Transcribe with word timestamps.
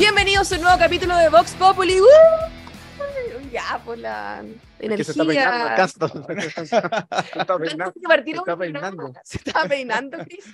Bienvenidos 0.00 0.50
a 0.50 0.56
un 0.56 0.62
nuevo 0.62 0.78
capítulo 0.78 1.14
de 1.14 1.28
Vox 1.28 1.52
Populi. 1.56 2.00
¡Uh! 2.00 2.06
Ya, 3.52 3.78
por 3.84 3.98
la 3.98 4.42
energía. 4.78 4.96
Que 4.96 5.04
se 5.04 5.10
está 5.10 5.26
peinando 5.26 5.64
acá. 5.66 5.88
Se 5.88 5.92
está, 7.38 7.58
peinando. 8.56 9.12
Se 9.22 9.36
está 9.36 9.68
peinando. 9.68 10.18
Chris. 10.24 10.46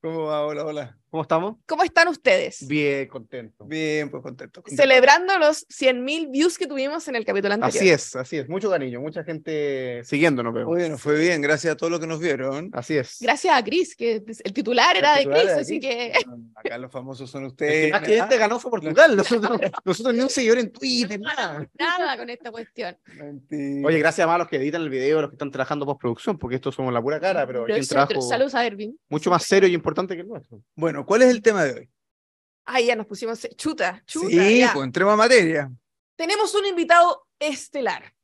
¿Cómo 0.00 0.24
va? 0.24 0.46
Hola, 0.46 0.64
hola. 0.64 0.97
¿Cómo 1.10 1.22
estamos? 1.22 1.56
¿Cómo 1.66 1.82
están 1.84 2.08
ustedes? 2.08 2.66
Bien, 2.68 3.08
contento. 3.08 3.64
Bien, 3.64 4.10
pues 4.10 4.22
contento. 4.22 4.60
contento. 4.62 4.82
Celebrando 4.82 5.38
los 5.38 5.66
100.000 5.68 6.30
views 6.30 6.58
que 6.58 6.66
tuvimos 6.66 7.08
en 7.08 7.16
el 7.16 7.24
capítulo 7.24 7.54
anterior. 7.54 7.78
Así 7.78 7.88
es, 7.88 8.14
así 8.14 8.36
es. 8.36 8.48
Mucho 8.48 8.68
cariño, 8.68 9.00
mucha 9.00 9.24
gente 9.24 10.02
siguiéndonos. 10.04 10.54
Oye, 10.66 10.88
nos 10.90 11.00
fue 11.00 11.18
bien, 11.18 11.40
gracias 11.40 11.72
a 11.72 11.76
todos 11.78 11.90
los 11.90 11.98
que 12.00 12.06
nos 12.06 12.20
vieron. 12.20 12.68
Así 12.74 12.98
es. 12.98 13.16
Gracias 13.20 13.56
a 13.56 13.64
Chris, 13.64 13.96
que 13.96 14.22
el 14.44 14.52
titular 14.52 14.96
era 14.98 15.12
de 15.14 15.20
titular 15.20 15.38
Chris, 15.40 15.50
era 15.52 15.60
así 15.62 15.80
Chris. 15.80 15.90
que 15.90 16.12
Acá 16.54 16.76
los 16.78 16.92
famosos 16.92 17.30
son 17.30 17.42
El 17.44 17.48
ustedes. 17.48 17.90
más 17.90 18.02
que 18.02 18.18
este 18.18 18.36
ganó 18.36 18.60
fue 18.60 18.70
Portugal. 18.70 19.16
Nosotros, 19.16 19.60
nosotros 19.84 20.14
ni 20.14 20.20
un 20.20 20.28
seguidor 20.28 20.58
en 20.58 20.70
Twitter, 20.72 21.18
nada. 21.18 21.66
nada 21.78 22.18
con 22.18 22.28
esta 22.28 22.50
cuestión. 22.50 22.96
Mentira. 23.16 23.86
Oye, 23.88 23.98
gracias 23.98 24.28
a 24.28 24.38
los 24.38 24.46
que 24.46 24.56
editan 24.56 24.82
el 24.82 24.90
video, 24.90 25.22
los 25.22 25.30
que 25.30 25.36
están 25.36 25.50
trabajando 25.50 25.86
postproducción, 25.86 26.36
porque 26.38 26.56
estos 26.56 26.74
somos 26.74 26.92
la 26.92 27.00
pura 27.00 27.18
cara, 27.18 27.46
pero 27.46 27.62
aquí 27.62 27.72
hay 27.72 27.80
un 27.80 27.86
trabajo 27.86 28.20
saludos 28.20 28.54
a 28.54 28.66
Ervin. 28.66 28.98
mucho 29.08 29.30
más 29.30 29.42
serio 29.44 29.68
y 29.68 29.74
importante 29.74 30.14
que 30.14 30.20
el 30.20 30.28
nuestro. 30.28 30.60
Bueno, 30.74 30.97
¿cuál 31.06 31.22
es 31.22 31.30
el 31.30 31.42
tema 31.42 31.64
de 31.64 31.74
hoy? 31.74 31.90
Ay, 32.64 32.86
ya 32.86 32.96
nos 32.96 33.06
pusimos 33.06 33.40
chuta, 33.56 34.02
chuta. 34.06 34.28
sí, 34.28 34.58
ya. 34.58 34.72
pues 34.72 34.84
entremos 34.84 35.14
a 35.14 35.16
materia. 35.16 35.70
Tenemos 36.16 36.54
un 36.54 36.66
invitado 36.66 37.26
estelar. 37.38 38.14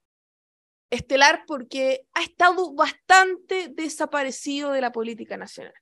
Estelar 0.90 1.44
porque 1.46 2.06
ha 2.12 2.22
estado 2.22 2.74
bastante 2.74 3.68
desaparecido 3.68 4.70
de 4.72 4.80
la 4.80 4.92
política 4.92 5.36
nacional. 5.36 5.74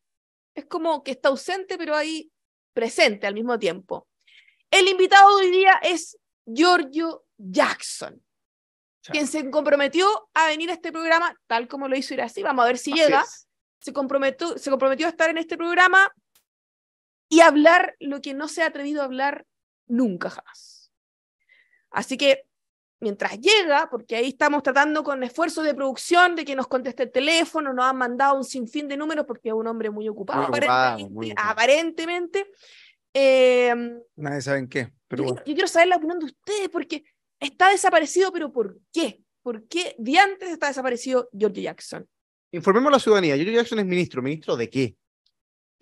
Es 0.55 0.67
como 0.67 1.03
que 1.03 1.11
está 1.13 1.29
ausente, 1.29 1.77
pero 1.77 1.97
ahí 1.97 2.31
presente 2.73 3.27
al 3.27 3.35
mismo 3.35 3.59
tiempo. 3.59 4.07
El 4.71 4.89
invitado 4.89 5.37
de 5.39 5.47
hoy 5.47 5.51
día 5.51 5.79
es 5.83 6.19
Giorgio 6.47 7.25
Jackson, 7.37 8.23
Chao. 9.03 9.13
quien 9.13 9.27
se 9.27 9.51
comprometió 9.51 10.29
a 10.35 10.47
venir 10.47 10.71
a 10.71 10.75
este 10.75 10.93
programa, 10.93 11.37
tal 11.47 11.69
como 11.69 11.89
lo 11.89 11.97
hizo 11.97 12.15
Irasi. 12.15 12.43
Vamos 12.43 12.65
a 12.65 12.69
ver 12.69 12.79
si 12.79 12.93
Así 12.93 13.01
llega. 13.03 13.23
es. 13.23 13.49
Se 13.81 13.93
comprometió, 13.93 14.57
se 14.57 14.71
comprometió 14.71 15.07
a 15.07 15.11
estar 15.11 15.29
en 15.31 15.39
este 15.39 15.57
programa 15.57 16.11
y 17.33 17.41
hablar 17.41 17.97
lo 17.99 18.21
que 18.21 18.35
no 18.35 18.47
se 18.47 18.63
ha 18.63 18.67
atrevido 18.67 19.01
a 19.01 19.07
hablar 19.07 19.47
nunca 19.87 20.29
jamás. 20.29 20.93
Así 21.91 22.19
que 22.19 22.45
mientras 23.01 23.41
llega, 23.41 23.89
porque 23.91 24.17
ahí 24.17 24.29
estamos 24.29 24.63
tratando 24.63 25.03
con 25.03 25.23
esfuerzos 25.23 25.65
de 25.65 25.75
producción 25.75 26.37
de 26.37 26.45
que 26.45 26.55
nos 26.55 26.67
conteste 26.69 27.05
el 27.05 27.11
teléfono, 27.11 27.73
nos 27.73 27.87
han 27.87 27.97
mandado 27.97 28.37
un 28.37 28.45
sinfín 28.45 28.87
de 28.87 28.99
números 28.99 29.25
porque 29.27 29.49
es 29.49 29.55
un 29.55 29.67
hombre 29.67 29.89
muy 29.89 30.09
ocupado, 30.11 30.49
Muy 30.49 30.59
ocupado, 30.59 30.71
aparentemente. 30.99 31.15
muy 31.15 31.27
ocupado. 31.31 31.51
aparentemente. 31.51 32.51
Eh, 33.15 33.75
Nadie 34.17 34.41
sabe 34.43 34.59
en 34.59 34.69
qué, 34.69 34.93
pero 35.09 35.23
yo, 35.23 35.29
bueno. 35.31 35.43
yo 35.47 35.55
quiero 35.55 35.69
saber 35.69 35.89
la 35.89 35.97
opinión 35.97 36.19
de 36.19 36.27
ustedes 36.27 36.69
porque 36.69 37.03
está 37.41 37.71
desaparecido, 37.71 38.31
pero 38.31 38.53
¿por 38.53 38.79
qué? 38.93 39.23
¿Por 39.43 39.67
qué 39.69 39.95
diantres 39.99 40.51
está 40.53 40.69
desaparecido 40.69 41.31
Giorgio 41.33 41.63
Jackson? 41.63 42.07
Informemos 42.53 42.89
a 42.91 42.93
la 42.93 42.99
ciudadanía. 43.01 43.37
Giorgio 43.37 43.55
Jackson 43.55 43.79
es 43.81 43.87
ministro. 43.87 44.21
¿Ministro 44.23 44.55
de 44.57 44.69
qué? 44.69 44.97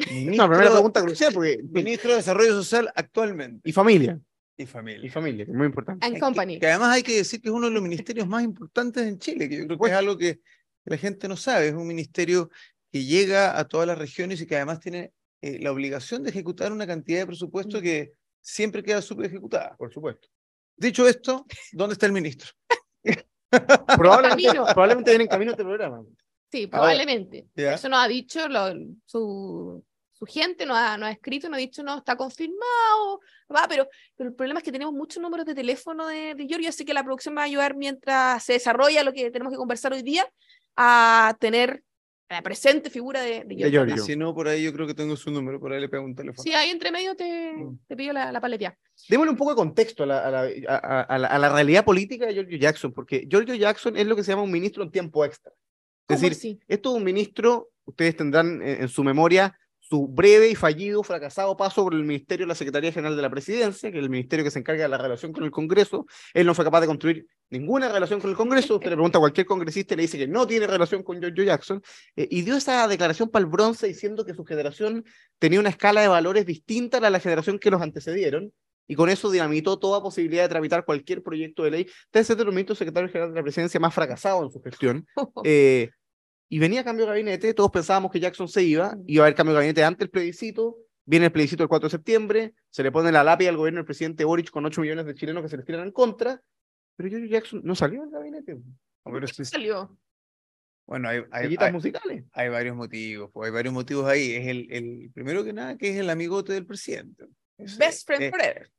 Ministro, 0.10 0.46
No, 0.46 0.48
primera 0.50 0.70
pregunta 0.72 1.02
crucial, 1.02 1.32
porque. 1.32 1.60
Ministro 1.70 2.10
de 2.10 2.16
Desarrollo 2.16 2.52
Social 2.54 2.90
actualmente. 2.94 3.68
Y 3.68 3.72
familia. 3.72 4.18
Y 4.56 4.62
Y 4.64 4.66
familia. 4.66 5.10
familia, 5.12 5.44
que 5.46 5.50
es 5.52 5.56
muy 5.56 5.66
importante. 5.66 6.04
And 6.06 6.14
Que- 6.16 6.20
Company. 6.20 6.58
Que, 6.58 6.66
además 6.66 6.90
hay 6.94 7.02
que 7.02 7.16
decir 7.16 7.40
que 7.40 7.48
es 7.48 7.54
uno 7.54 7.66
de 7.68 7.72
los 7.72 7.82
ministerios 7.82 8.26
más 8.28 8.42
importantes 8.42 9.06
en 9.06 9.18
Chile, 9.18 9.48
que 9.48 9.56
yo 9.58 9.66
creo 9.66 9.78
que 9.78 9.86
es 9.88 9.94
algo 9.94 10.16
que 10.18 10.40
la 10.84 10.96
gente 10.96 11.28
no 11.28 11.36
sabe. 11.36 11.68
Es 11.68 11.74
un 11.74 11.86
ministerio 11.86 12.50
que 12.92 13.04
llega 13.04 13.58
a 13.58 13.66
todas 13.68 13.86
las 13.86 13.96
regiones 13.98 14.40
y 14.40 14.46
que 14.46 14.56
además 14.56 14.80
tiene 14.80 15.12
eh, 15.42 15.58
la 15.60 15.72
obligación 15.72 16.22
de 16.22 16.30
ejecutar 16.30 16.72
una 16.72 16.86
cantidad 16.86 17.20
de 17.20 17.26
presupuesto 17.26 17.80
que 17.80 18.12
siempre 18.42 18.82
queda 18.82 19.00
súper 19.00 19.26
ejecutada. 19.26 19.76
Por 19.76 19.92
supuesto. 19.92 20.28
Dicho 20.76 21.06
esto, 21.06 21.46
¿dónde 21.72 21.92
está 21.94 22.06
el 22.06 22.12
ministro? 22.12 22.50
Probablemente, 23.50 24.44
Camino. 24.46 24.64
probablemente 24.66 25.10
viene 25.10 25.24
en 25.24 25.30
camino 25.30 25.50
este 25.52 25.64
programa. 25.64 26.02
Sí, 26.52 26.66
probablemente. 26.66 27.46
Eso 27.54 27.88
nos 27.88 28.04
ha 28.04 28.08
dicho 28.08 28.48
lo- 28.48 28.74
su, 29.06 29.84
su 30.20 30.26
gente, 30.26 30.66
nos 30.66 30.76
ha, 30.76 30.96
nos 30.98 31.08
ha 31.08 31.12
escrito, 31.12 31.48
nos 31.48 31.56
ha 31.56 31.60
dicho, 31.60 31.82
no, 31.82 31.96
está 31.98 32.14
confirmado, 32.16 33.20
va, 33.54 33.66
pero, 33.68 33.88
pero 34.16 34.28
el 34.30 34.36
problema 34.36 34.60
es 34.60 34.64
que 34.64 34.70
tenemos 34.72 34.92
muchos 34.94 35.20
números 35.22 35.46
de 35.46 35.54
teléfono 35.54 36.06
de, 36.06 36.34
de 36.34 36.46
Giorgio, 36.46 36.68
así 36.68 36.84
que 36.84 36.92
la 36.94 37.02
producción 37.02 37.34
va 37.36 37.40
a 37.42 37.44
ayudar 37.44 37.74
mientras 37.74 38.44
se 38.44 38.52
desarrolla 38.52 39.02
lo 39.02 39.12
que 39.14 39.30
tenemos 39.30 39.50
que 39.52 39.56
conversar 39.56 39.92
hoy 39.94 40.02
día, 40.02 40.30
a 40.76 41.34
tener 41.40 41.82
la 42.28 42.42
presente 42.42 42.90
figura 42.90 43.22
de, 43.22 43.44
de 43.44 43.56
Giorgio. 43.56 43.70
Giorgio. 43.86 44.04
Si 44.04 44.14
no, 44.14 44.34
por 44.34 44.46
ahí 44.46 44.62
yo 44.62 44.72
creo 44.72 44.86
que 44.86 44.94
tengo 44.94 45.16
su 45.16 45.30
número, 45.32 45.58
por 45.58 45.72
ahí 45.72 45.80
le 45.80 45.88
pego 45.88 46.04
un 46.04 46.14
teléfono. 46.14 46.42
Sí, 46.44 46.52
ahí 46.52 46.70
entre 46.70 46.92
medio 46.92 47.16
te, 47.16 47.52
Mm. 47.54 47.78
te 47.88 47.96
pido 47.96 48.12
la, 48.12 48.30
la 48.30 48.40
paletía. 48.40 48.76
Démosle 49.08 49.30
un 49.32 49.36
poco 49.38 49.50
de 49.50 49.56
contexto 49.56 50.02
a 50.04 50.06
la, 50.06 50.18
a 50.26 50.30
la- 50.30 50.50
a- 50.68 51.00
a 51.02 51.18
la- 51.18 51.26
a 51.28 51.38
la 51.38 51.48
realidad 51.48 51.84
política 51.84 52.26
de 52.26 52.34
Giorgio 52.34 52.58
Jackson, 52.58 52.92
porque 52.92 53.26
Giorgio 53.28 53.54
Jackson 53.56 53.96
es 53.96 54.06
lo 54.06 54.14
que 54.14 54.22
se 54.22 54.30
llama 54.32 54.42
un 54.42 54.52
ministro 54.52 54.82
en 54.84 54.90
tiempo 54.92 55.24
extra. 55.24 55.50
Es 55.50 55.56
¿Cómo 56.06 56.20
decir, 56.20 56.32
así? 56.32 56.60
esto 56.68 56.90
es 56.90 56.96
un 56.96 57.04
ministro, 57.04 57.70
ustedes 57.84 58.16
tendrán 58.16 58.62
en, 58.62 58.82
en 58.82 58.88
su 58.88 59.02
memoria 59.02 59.58
su 59.90 60.06
breve 60.06 60.48
y 60.48 60.54
fallido, 60.54 61.02
fracasado 61.02 61.56
paso 61.56 61.82
por 61.82 61.94
el 61.94 62.04
Ministerio 62.04 62.46
de 62.46 62.48
la 62.48 62.54
Secretaría 62.54 62.92
General 62.92 63.16
de 63.16 63.22
la 63.22 63.28
Presidencia, 63.28 63.90
que 63.90 63.98
es 63.98 64.04
el 64.04 64.08
ministerio 64.08 64.44
que 64.44 64.52
se 64.52 64.60
encarga 64.60 64.84
de 64.84 64.88
la 64.88 64.98
relación 64.98 65.32
con 65.32 65.42
el 65.42 65.50
Congreso. 65.50 66.06
Él 66.32 66.46
no 66.46 66.54
fue 66.54 66.64
capaz 66.64 66.82
de 66.82 66.86
construir 66.86 67.26
ninguna 67.50 67.88
relación 67.88 68.20
con 68.20 68.30
el 68.30 68.36
Congreso. 68.36 68.76
Usted 68.76 68.88
le 68.88 68.94
pregunta 68.94 69.18
a 69.18 69.20
cualquier 69.20 69.46
congresista 69.46 69.94
y 69.94 69.96
le 69.96 70.02
dice 70.02 70.16
que 70.16 70.28
no 70.28 70.46
tiene 70.46 70.68
relación 70.68 71.02
con 71.02 71.18
Giorgio 71.20 71.42
Jackson. 71.42 71.82
eh, 72.14 72.28
y 72.30 72.42
dio 72.42 72.56
esa 72.56 72.86
declaración 72.86 73.30
para 73.30 73.44
el 73.44 73.50
bronce 73.50 73.88
diciendo 73.88 74.24
que 74.24 74.32
su 74.32 74.44
generación 74.44 75.04
tenía 75.40 75.58
una 75.58 75.70
escala 75.70 76.02
de 76.02 76.08
valores 76.08 76.46
distinta 76.46 76.98
a 76.98 77.10
la 77.10 77.18
generación 77.18 77.58
que 77.58 77.72
los 77.72 77.82
antecedieron. 77.82 78.52
Y 78.86 78.94
con 78.94 79.08
eso 79.08 79.30
dinamitó 79.30 79.78
toda 79.78 80.02
posibilidad 80.02 80.44
de 80.44 80.48
tramitar 80.48 80.84
cualquier 80.84 81.22
proyecto 81.22 81.64
de 81.64 81.70
ley. 81.70 81.86
Debe 82.12 82.24
ser 82.24 82.36
de 82.36 82.44
los 82.44 82.54
ministros 82.54 82.78
secretarios 82.78 83.10
generales 83.10 83.34
de 83.34 83.40
la 83.40 83.44
presidencia 83.44 83.80
más 83.80 83.94
fracasado 83.94 84.44
en 84.44 84.50
su 84.52 84.60
gestión. 84.62 85.06
Eh, 85.44 85.90
y 86.52 86.58
venía 86.58 86.84
cambio 86.84 87.06
de 87.06 87.12
gabinete, 87.12 87.54
todos 87.54 87.70
pensábamos 87.70 88.10
que 88.10 88.20
Jackson 88.20 88.48
se 88.48 88.62
iba, 88.62 88.94
iba 89.06 89.22
a 89.22 89.26
haber 89.26 89.34
cambio 89.36 89.52
de 89.54 89.60
gabinete 89.60 89.84
antes 89.84 90.00
del 90.00 90.10
plebiscito, 90.10 90.76
viene 91.06 91.26
el 91.26 91.32
plebiscito 91.32 91.62
el 91.62 91.68
4 91.68 91.86
de 91.88 91.90
septiembre, 91.92 92.54
se 92.68 92.82
le 92.82 92.92
pone 92.92 93.10
la 93.12 93.24
lápida 93.24 93.48
al 93.48 93.56
gobierno 93.56 93.78
del 93.78 93.86
presidente 93.86 94.24
Boric 94.24 94.50
con 94.50 94.66
8 94.66 94.80
millones 94.82 95.06
de 95.06 95.14
chilenos 95.14 95.42
que 95.42 95.48
se 95.48 95.56
les 95.56 95.64
tiran 95.64 95.86
en 95.86 95.92
contra, 95.92 96.42
pero 96.96 97.08
Giorgio 97.08 97.28
Jackson 97.30 97.60
no 97.64 97.74
salió 97.74 98.02
del 98.02 98.10
gabinete. 98.10 98.54
No, 98.56 99.12
pero 99.12 99.26
sí- 99.28 99.44
Salió. 99.44 99.96
bueno, 100.86 101.08
hay, 101.08 101.22
hay, 101.30 101.56
hay- 101.58 101.72
musicales. 101.72 102.24
hay 102.32 102.48
varios 102.48 102.76
motivos, 102.76 103.30
pues, 103.32 103.46
hay 103.46 103.52
varios 103.54 103.72
motivos 103.72 104.06
ahí. 104.06 104.32
Es 104.32 104.46
el, 104.48 104.66
el 104.70 105.10
primero 105.14 105.42
que 105.44 105.52
nada, 105.52 105.78
que 105.78 105.88
es 105.90 105.96
el 105.96 106.10
amigote 106.10 106.52
del 106.52 106.66
presidente. 106.66 107.26
Best 107.78 108.06
friend 108.06 108.24
eh, 108.24 108.30
forever. 108.30 108.70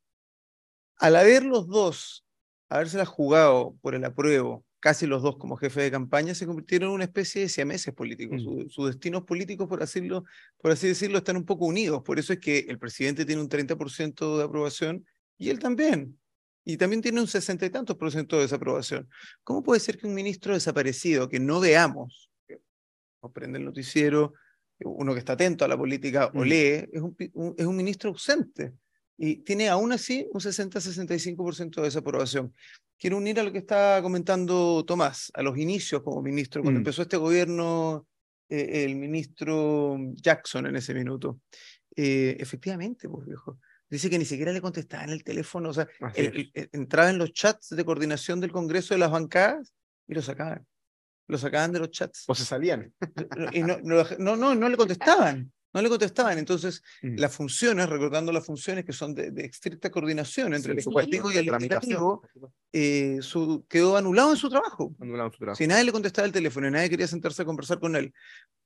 al 0.98 1.16
haber 1.16 1.42
los 1.44 1.66
dos, 1.66 2.24
habérselas 2.68 3.08
jugado 3.08 3.76
por 3.80 3.94
el 3.94 4.04
apruebo, 4.04 4.64
casi 4.82 5.06
los 5.06 5.22
dos 5.22 5.36
como 5.36 5.56
jefe 5.56 5.80
de 5.80 5.92
campaña, 5.92 6.34
se 6.34 6.44
convirtieron 6.44 6.88
en 6.88 6.94
una 6.96 7.04
especie 7.04 7.42
de 7.42 7.48
siameses 7.48 7.94
políticos. 7.94 8.42
Mm. 8.42 8.44
Su- 8.44 8.68
sus 8.68 8.86
destinos 8.88 9.22
políticos, 9.22 9.68
por, 9.68 9.78
decirlo, 9.78 10.24
por 10.58 10.72
así 10.72 10.88
decirlo, 10.88 11.18
están 11.18 11.36
un 11.36 11.44
poco 11.44 11.66
unidos. 11.66 12.02
Por 12.02 12.18
eso 12.18 12.32
es 12.32 12.40
que 12.40 12.58
el 12.68 12.80
presidente 12.80 13.24
tiene 13.24 13.40
un 13.40 13.48
30% 13.48 14.38
de 14.38 14.42
aprobación 14.44 15.06
y 15.38 15.50
él 15.50 15.60
también. 15.60 16.18
Y 16.64 16.76
también 16.78 17.00
tiene 17.00 17.20
un 17.20 17.28
sesenta 17.28 17.64
y 17.64 17.70
tantos 17.70 17.96
por 17.96 18.10
ciento 18.10 18.36
de 18.36 18.42
desaprobación. 18.42 19.08
¿Cómo 19.44 19.62
puede 19.62 19.78
ser 19.78 19.98
que 19.98 20.06
un 20.08 20.14
ministro 20.14 20.52
desaparecido, 20.52 21.28
que 21.28 21.38
no 21.38 21.60
veamos, 21.60 22.28
que 22.48 22.58
nos 23.22 23.30
prende 23.32 23.58
el 23.60 23.64
noticiero, 23.64 24.34
uno 24.84 25.12
que 25.12 25.20
está 25.20 25.34
atento 25.34 25.64
a 25.64 25.68
la 25.68 25.76
política 25.78 26.26
o 26.34 26.40
Mm. 26.40 26.42
lee, 26.42 26.88
es 26.92 27.00
un, 27.00 27.14
pi- 27.14 27.30
un- 27.34 27.54
es 27.56 27.66
un 27.66 27.76
ministro 27.76 28.10
ausente? 28.10 28.72
Y 29.24 29.36
tiene 29.36 29.68
aún 29.68 29.92
así 29.92 30.26
un 30.32 30.40
60-65% 30.40 31.76
de 31.76 31.82
desaprobación. 31.82 32.52
Quiero 32.98 33.18
unir 33.18 33.38
a 33.38 33.44
lo 33.44 33.52
que 33.52 33.58
estaba 33.58 34.02
comentando 34.02 34.84
Tomás, 34.84 35.30
a 35.34 35.42
los 35.42 35.56
inicios 35.56 36.02
como 36.02 36.20
ministro, 36.22 36.60
cuando 36.60 36.78
Mm. 36.78 36.82
empezó 36.82 37.02
este 37.02 37.16
gobierno, 37.16 38.06
eh, 38.48 38.84
el 38.84 38.96
ministro 38.96 39.96
Jackson 40.14 40.66
en 40.66 40.74
ese 40.76 40.92
minuto. 40.92 41.40
Eh, 41.94 42.36
efectivamente, 42.40 43.08
pues 43.08 43.24
viejo, 43.26 43.58
dice 43.88 44.10
que 44.10 44.18
ni 44.18 44.24
siquiera 44.24 44.52
le 44.52 44.60
contestaban 44.60 45.10
el 45.10 45.22
teléfono, 45.22 45.68
o 45.70 45.72
sea, 45.72 45.86
el- 46.16 46.26
es. 46.26 46.32
el- 46.34 46.50
el- 46.54 46.68
entraba 46.72 47.08
en 47.10 47.18
los 47.18 47.32
chats 47.32 47.68
de 47.70 47.84
coordinación 47.84 48.40
del 48.40 48.50
Congreso 48.50 48.92
de 48.94 48.98
las 48.98 49.12
bancadas 49.12 49.72
y 50.08 50.14
lo 50.14 50.22
sacaban. 50.22 50.66
Lo 51.28 51.38
sacaban 51.38 51.70
de 51.72 51.78
los 51.78 51.90
chats. 51.92 52.24
O 52.26 52.34
se 52.34 52.44
salían. 52.44 52.92
Y 53.52 53.62
no, 53.62 53.78
no, 53.84 54.02
no, 54.18 54.34
no, 54.36 54.54
no 54.56 54.68
le 54.68 54.76
contestaban. 54.76 55.52
No 55.74 55.80
le 55.82 55.88
contestaban. 55.88 56.38
Entonces, 56.38 56.82
Mm. 57.02 57.16
las 57.18 57.34
funciones, 57.34 57.88
recordando 57.88 58.30
las 58.32 58.44
funciones 58.44 58.84
que 58.84 58.92
son 58.92 59.14
de, 59.14 59.30
de 59.30 59.44
estricta 59.46 59.90
coordinación 59.90 60.54
entre 60.54 60.72
Sí, 60.72 60.78
el 60.78 60.84
supuesto, 60.84 61.10
Ejecutivo 61.10 61.32
y 61.32 61.38
el. 61.38 61.52
Legislativo, 61.52 62.22
eh, 62.72 63.18
su, 63.22 63.64
quedó 63.68 63.96
anulado 63.96 64.30
en 64.30 64.36
su 64.36 64.48
trabajo. 64.50 64.94
Su 64.98 65.38
trabajo. 65.38 65.54
Si 65.56 65.66
nadie 65.66 65.84
le 65.84 65.92
contestaba 65.92 66.26
el 66.26 66.32
teléfono 66.32 66.68
y 66.68 66.70
nadie 66.70 66.90
quería 66.90 67.06
sentarse 67.06 67.42
a 67.42 67.44
conversar 67.44 67.78
con 67.80 67.96
él, 67.96 68.12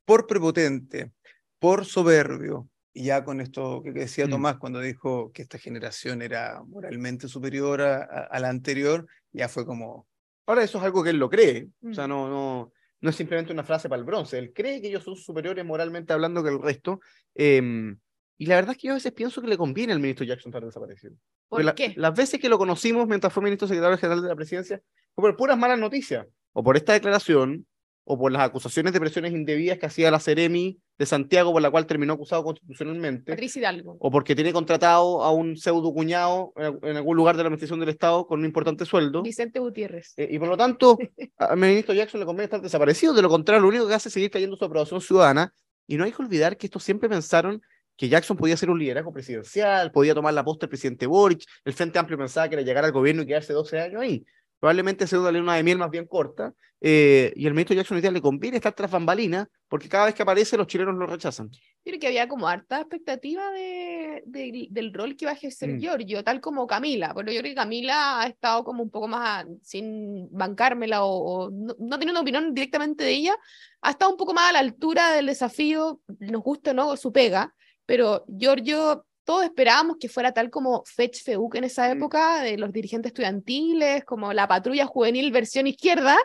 por 0.04 0.26
prepotente, 0.26 1.12
por 1.58 1.84
soberbio, 1.84 2.68
y 2.92 3.04
ya 3.04 3.24
con 3.24 3.40
esto 3.40 3.82
que 3.82 3.92
decía 3.92 4.26
Mm. 4.26 4.30
Tomás 4.30 4.56
cuando 4.56 4.80
dijo 4.80 5.30
que 5.32 5.42
esta 5.42 5.58
generación 5.58 6.22
era 6.22 6.62
moralmente 6.66 7.28
superior 7.28 7.82
a, 7.82 7.96
a- 7.98 8.26
a 8.30 8.40
la 8.40 8.48
anterior, 8.48 9.06
ya 9.32 9.48
fue 9.48 9.64
como, 9.66 10.06
Ahora 10.48 10.62
eso 10.62 10.78
es 10.78 10.84
algo 10.84 11.02
que 11.02 11.10
él 11.10 11.18
lo 11.18 11.28
cree. 11.28 11.68
O 11.82 11.92
sea, 11.92 12.06
Mm. 12.06 12.10
no, 12.10 12.28
no, 12.28 12.72
no 13.00 13.10
es 13.10 13.16
simplemente 13.16 13.52
una 13.52 13.62
frase 13.64 13.88
para 13.88 13.98
el 14.00 14.04
bronce. 14.06 14.38
Él 14.38 14.52
cree 14.54 14.81
que 14.81 14.88
ellos 14.88 15.04
son 15.04 15.16
superiores 15.16 15.64
moralmente 15.64 16.12
hablando 16.12 16.43
que 16.43 16.50
el 16.50 16.60
resto. 16.60 17.00
em, 17.34 17.98
Y 18.38 18.46
la 18.46 18.56
verdad 18.56 18.72
es 18.72 18.78
que 18.78 18.88
yo 18.88 18.93
a 18.93 18.96
veces 18.96 19.12
pienso 19.12 19.40
que 19.40 19.48
le 19.48 19.56
conviene 19.56 19.93
al 19.94 20.00
ministro 20.00 20.26
Jackson 20.26 20.50
estar 20.50 20.64
desaparecido. 20.64 21.14
¿Por 21.14 21.20
Porque 21.48 21.64
la- 21.64 21.75
qué? 21.75 21.94
las 21.96 22.14
veces 22.14 22.38
que 22.40 22.48
lo 22.50 22.58
conocimos 22.58 23.06
mientras 23.08 23.32
fue 23.32 23.43
ministro 23.43 23.66
secretario 23.69 23.96
general 23.96 24.20
de 24.22 24.28
la 24.28 24.37
presidencia, 24.37 24.81
fue 25.14 25.22
por 25.31 25.37
puras 25.37 25.56
malas 25.56 25.78
noticias. 25.78 26.26
O 26.52 26.62
por 26.62 26.76
esta 26.76 26.93
declaración, 26.93 27.66
o 28.08 28.16
por 28.16 28.30
las 28.30 28.42
acusaciones 28.42 28.92
de 28.92 29.00
presiones 29.00 29.32
indebidas 29.32 29.78
que 29.78 29.86
hacía 29.86 30.12
la 30.12 30.20
Ceremi 30.20 30.78
de 30.96 31.06
Santiago, 31.06 31.52
por 31.52 31.60
la 31.60 31.72
cual 31.72 31.86
terminó 31.86 32.12
acusado 32.12 32.44
constitucionalmente. 32.44 33.32
Patricia 33.32 33.58
Hidalgo. 33.58 33.96
O 33.98 34.12
porque 34.12 34.36
tiene 34.36 34.52
contratado 34.52 35.24
a 35.24 35.32
un 35.32 35.56
pseudo 35.56 35.92
cuñado 35.92 36.52
en 36.56 36.78
en 36.82 36.96
algún 36.96 37.16
lugar 37.16 37.36
de 37.36 37.42
la 37.42 37.48
administración 37.48 37.80
del 37.80 37.88
Estado 37.88 38.24
con 38.28 38.38
un 38.38 38.46
importante 38.46 38.84
sueldo. 38.84 39.22
Vicente 39.22 39.58
Gutiérrez. 39.58 40.14
Eh, 40.16 40.28
y 40.30 40.38
por 40.38 40.48
lo 40.48 40.56
tanto, 40.56 40.96
al 41.36 41.56
ministro 41.56 41.94
Jackson 41.94 42.20
le 42.20 42.26
conviene 42.26 42.44
estar 42.44 42.62
desaparecido. 42.62 43.12
De 43.12 43.22
lo 43.22 43.28
contrario, 43.28 43.62
lo 43.62 43.68
único 43.68 43.88
que 43.88 43.94
hace 43.94 44.08
es 44.08 44.12
seguir 44.12 44.30
cayendo 44.30 44.56
su 44.56 44.64
aprobación 44.64 45.00
ciudadana. 45.00 45.52
Y 45.88 45.96
no 45.96 46.04
hay 46.04 46.12
que 46.12 46.22
olvidar 46.22 46.56
que 46.56 46.68
estos 46.68 46.84
siempre 46.84 47.08
pensaron 47.08 47.60
que 47.96 48.08
Jackson 48.08 48.36
podía 48.36 48.56
ser 48.56 48.70
un 48.70 48.78
liderazgo 48.78 49.12
presidencial, 49.12 49.90
podía 49.90 50.14
tomar 50.14 50.34
la 50.34 50.44
posta 50.44 50.66
del 50.66 50.70
presidente 50.70 51.06
Boric. 51.06 51.44
El 51.64 51.72
Frente 51.72 51.98
Amplio 51.98 52.18
pensaba 52.18 52.48
que 52.48 52.54
era 52.54 52.62
llegar 52.62 52.84
al 52.84 52.92
gobierno 52.92 53.22
y 53.22 53.26
quedarse 53.26 53.52
12 53.52 53.80
años 53.80 54.02
ahí. 54.02 54.24
Probablemente 54.60 55.06
sea 55.06 55.20
una 55.20 55.30
luna 55.32 55.54
de 55.56 55.62
miel 55.62 55.78
más 55.78 55.90
bien 55.90 56.06
corta. 56.06 56.52
eh, 56.80 57.32
y 57.36 57.46
al 57.46 57.54
ministro 57.54 57.74
Jackson 57.74 57.96
hoy 57.96 58.02
día 58.02 58.10
le 58.10 58.20
conviene 58.20 58.58
estar 58.58 58.74
tras 58.74 58.90
bambalinas 58.90 59.48
porque 59.66 59.88
cada 59.88 60.04
vez 60.06 60.14
que 60.14 60.22
aparece 60.22 60.58
los 60.58 60.66
chilenos 60.66 60.94
lo 60.94 61.06
rechazan. 61.06 61.50
Creo 61.82 61.98
que 61.98 62.06
había 62.06 62.28
como 62.28 62.46
harta 62.46 62.80
expectativa 62.80 63.50
de, 63.50 64.22
de- 64.26 64.68
del 64.70 64.92
rol 64.92 65.16
que 65.16 65.24
iba 65.24 65.32
a 65.32 65.34
ejercer 65.34 65.70
Mm. 65.70 65.78
Giorgio, 65.80 66.22
tal 66.22 66.40
como 66.42 66.66
Camila. 66.66 67.14
Pero 67.14 67.32
yo 67.32 67.40
creo 67.40 67.50
que 67.52 67.54
Camila 67.54 68.20
ha 68.20 68.26
estado 68.26 68.62
como 68.62 68.82
un 68.82 68.90
poco 68.90 69.08
más 69.08 69.44
a- 69.44 69.48
sin 69.62 70.28
bancármela 70.30 71.02
o, 71.02 71.46
o 71.46 71.50
no, 71.50 71.74
no 71.78 71.98
teniendo 71.98 72.12
una 72.12 72.20
opinión 72.20 72.52
directamente 72.52 73.04
de 73.04 73.12
ella, 73.12 73.36
ha 73.80 73.90
estado 73.90 74.10
un 74.10 74.18
poco 74.18 74.34
más 74.34 74.50
a 74.50 74.52
la 74.52 74.58
altura 74.58 75.12
del 75.12 75.26
desafío, 75.26 76.00
nos 76.18 76.42
gusta 76.42 76.72
o 76.72 76.74
no 76.74 76.96
su 76.98 77.10
pega, 77.10 77.54
pero 77.86 78.26
Giorgio, 78.28 79.05
todos 79.26 79.44
esperábamos 79.44 79.99
que 80.00 80.08
fuera 80.08 80.32
tal 80.32 80.49
como 80.49 80.82
Fetch 80.87 81.23
Feuk 81.23 81.56
en 81.56 81.64
esa 81.64 81.88
Mm. 81.88 81.99
época, 81.99 82.43
de 82.43 82.56
los 82.56 82.73
dirigentes 82.73 83.11
estudiantiles, 83.11 84.05
como 84.05 84.32
la 84.32 84.49
patrulla 84.49 84.87
juvenil 84.87 85.31
versión 85.32 85.67
izquierda, 85.67 86.17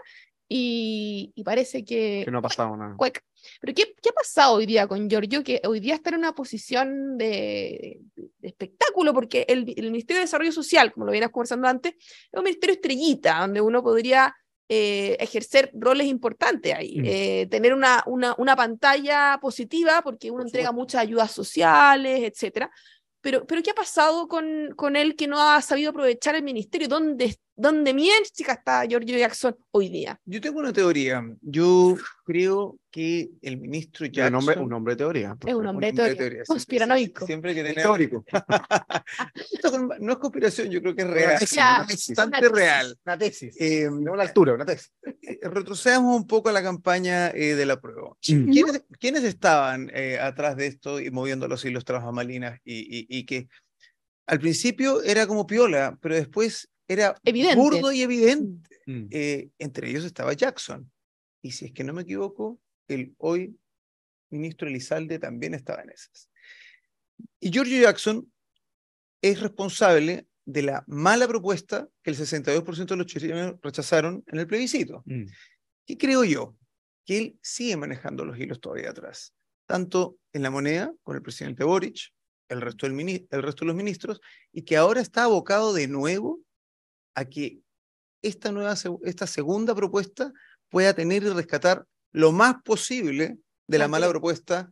y, 0.48 1.32
y 1.34 1.44
parece 1.44 1.84
que 1.84 2.24
Que 2.26 2.32
no 2.32 2.40
ha 2.40 2.42
pasado 2.42 2.76
nada. 2.78 2.96
Cuec. 2.98 3.22
Pero 3.62 3.74
¿qué, 3.74 3.84
¿qué 4.02 4.10
ha 4.10 4.14
pasado 4.14 4.56
hoy 4.56 4.66
día 4.66 4.86
con 4.86 5.10
Giorgio? 5.10 5.44
Que 5.44 5.62
hoy 5.66 5.80
día 5.80 5.96
está 5.96 6.10
en 6.12 6.18
una 6.18 6.34
posición 6.36 7.18
de, 7.18 8.00
de 8.16 8.48
espectáculo, 8.48 9.14
porque 9.14 9.46
el, 9.48 9.74
el 9.78 9.92
Ministerio 9.92 10.20
de 10.20 10.26
Desarrollo 10.26 10.52
Social, 10.52 10.92
como 10.92 11.06
lo 11.06 11.12
veníamos 11.12 11.32
conversando 11.34 11.68
antes, 11.68 11.94
es 11.98 12.38
un 12.38 12.44
ministerio 12.44 12.76
estrellita, 12.76 13.40
donde 13.40 13.62
uno 13.62 13.82
podría 13.82 14.36
eh, 14.74 15.18
ejercer 15.20 15.70
roles 15.74 16.08
importantes 16.08 16.74
ahí, 16.74 16.96
Mm. 17.02 17.04
eh, 17.06 17.48
tener 17.52 17.74
una, 17.74 18.02
una, 18.06 18.34
una 18.38 18.56
pantalla 18.56 19.38
positiva, 19.42 20.02
porque 20.02 20.32
uno 20.32 20.44
entrega 20.44 20.72
muchas 20.72 21.02
ayudas 21.02 21.30
sociales, 21.30 22.22
etcétera. 22.24 22.72
Pero, 23.20 23.46
pero 23.46 23.62
¿qué 23.62 23.72
ha 23.72 23.76
pasado 23.76 24.30
con, 24.30 24.70
con 24.78 24.96
él 24.96 25.18
que 25.18 25.28
no 25.28 25.42
ha 25.42 25.62
sabido 25.62 25.90
aprovechar 25.90 26.36
el 26.36 26.44
ministerio? 26.44 26.88
¿Dónde, 26.88 27.36
dónde 27.56 27.94
chica 28.34 28.54
está 28.54 28.86
Giorgio 28.86 29.18
Jackson 29.18 29.56
hoy 29.72 29.90
día? 29.90 30.20
Yo 30.26 30.42
tengo 30.42 30.60
una 30.60 30.74
teoría. 30.74 31.24
Yo 31.42 31.98
creo 32.26 32.78
que 32.90 33.30
el 33.42 33.58
ministro 33.58 34.06
Un 34.06 34.12
Jackson... 34.12 34.36
hombre, 34.36 34.60
un 34.60 34.74
hombre 34.74 34.94
de 34.94 34.98
teoría. 34.98 35.38
Es 35.46 35.54
un 35.54 35.66
hombre 35.68 35.88
de 35.88 35.94
teoría, 35.94 36.16
teoría, 36.16 36.30
siempre- 36.30 36.46
conspiranoico. 36.48 37.26
Siempre 37.26 37.54
que 37.56 37.62
tenemos... 37.64 37.84
Teórico. 37.84 38.26
Esto 39.54 39.72
con- 39.72 39.92
no 40.00 40.12
es 40.14 40.18
conspiración, 40.18 40.70
yo 40.70 40.82
creo 40.82 40.96
que 40.96 41.02
es 41.04 41.08
real. 41.10 41.40
tesis. 41.40 42.16
Bastante 42.16 42.50
real. 42.50 42.98
Una 43.06 43.18
tesis. 43.18 43.56
Eh, 43.60 43.82
de 43.82 43.88
una 43.90 44.24
altura, 44.24 44.54
una 44.54 44.66
tesis. 44.66 44.92
eh, 45.22 45.40
retrocedamos 45.44 46.16
un 46.16 46.28
poco 46.28 46.50
a 46.50 46.52
la 46.52 46.64
campaña 46.64 47.30
eh, 47.30 47.56
de 47.56 47.66
la 47.66 47.80
prueba. 47.80 48.10
Mm. 48.28 48.52
¿Quiénes, 48.52 48.84
quiénes 49.00 49.24
estaban 49.24 49.92
eh, 49.94 50.18
atrás 50.20 50.56
de 50.58 50.68
esto 50.68 51.00
y 51.00 51.12
moviendo 51.12 51.48
los 51.48 51.64
hilos 51.66 51.86
tras 51.86 52.04
y, 52.66 52.80
y, 52.80 53.06
y 53.10 53.26
que 53.26 53.48
al 54.28 54.40
principio 54.40 55.02
era 55.02 55.28
como 55.28 55.46
piola, 55.46 55.98
pero 56.02 56.16
después 56.16 56.70
era 56.92 57.16
Evidente. 57.24 57.56
burdo 57.56 57.92
y 57.92 58.02
evidente? 58.02 58.70
Mm. 58.86 59.08
Eh, 59.12 59.50
entre 59.60 59.90
ellos 59.90 60.04
estaba 60.04 60.34
Jackson. 60.34 60.92
Y 61.42 61.52
si 61.52 61.66
es 61.66 61.72
que 61.72 61.84
no 61.84 61.94
me 61.94 62.02
equivoco, 62.02 62.60
el 62.88 63.16
hoy 63.18 63.58
ministro 64.30 64.68
Elizalde 64.68 65.18
también 65.18 65.54
estaba 65.54 65.82
en 65.84 65.92
esas. 65.92 66.30
Y 67.40 67.50
Giorgio 67.50 67.82
Jackson 67.82 68.32
es 69.22 69.40
responsable 69.40 70.28
de 70.46 70.64
la 70.64 70.84
mala 70.88 71.28
propuesta 71.28 71.88
que 72.04 72.12
el 72.12 72.18
62% 72.18 72.86
de 72.86 72.98
los 72.98 73.06
chilenos 73.06 73.56
rechazaron 73.62 74.24
en 74.28 74.40
el 74.40 74.48
plebiscito. 74.48 75.04
Mm. 75.06 75.26
¿Qué 75.86 75.98
creo 75.98 76.24
yo? 76.26 76.58
Que 77.06 77.18
él 77.18 77.40
sigue 77.42 77.78
manejando 77.78 78.26
los 78.26 78.38
hilos 78.38 78.60
todavía 78.60 78.90
atrás, 78.90 79.34
tanto 79.66 80.18
en 80.34 80.44
la 80.44 80.50
moneda 80.50 80.94
con 81.04 81.16
el 81.16 81.22
presidente 81.22 81.64
Boric, 81.64 82.12
el 82.50 82.60
resto, 82.60 82.86
del 82.86 83.28
el 83.30 83.44
resto 83.44 83.64
de 83.64 83.68
los 83.68 83.76
ministros, 83.76 84.20
y 84.52 84.64
que 84.64 84.76
ahora 84.76 85.00
está 85.00 85.24
abocado 85.24 85.74
de 85.74 85.88
nuevo 85.88 86.42
a 87.16 87.26
que 87.26 87.60
esta, 88.22 88.52
nueva, 88.52 88.76
esta 89.04 89.28
segunda 89.28 89.74
propuesta 89.76 90.32
pueda 90.70 90.94
tener 90.94 91.24
y 91.24 91.30
rescatar 91.30 91.86
lo 92.12 92.32
más 92.32 92.56
posible 92.64 93.38
de 93.68 93.78
la 93.78 93.88
mala 93.88 94.10
propuesta 94.10 94.72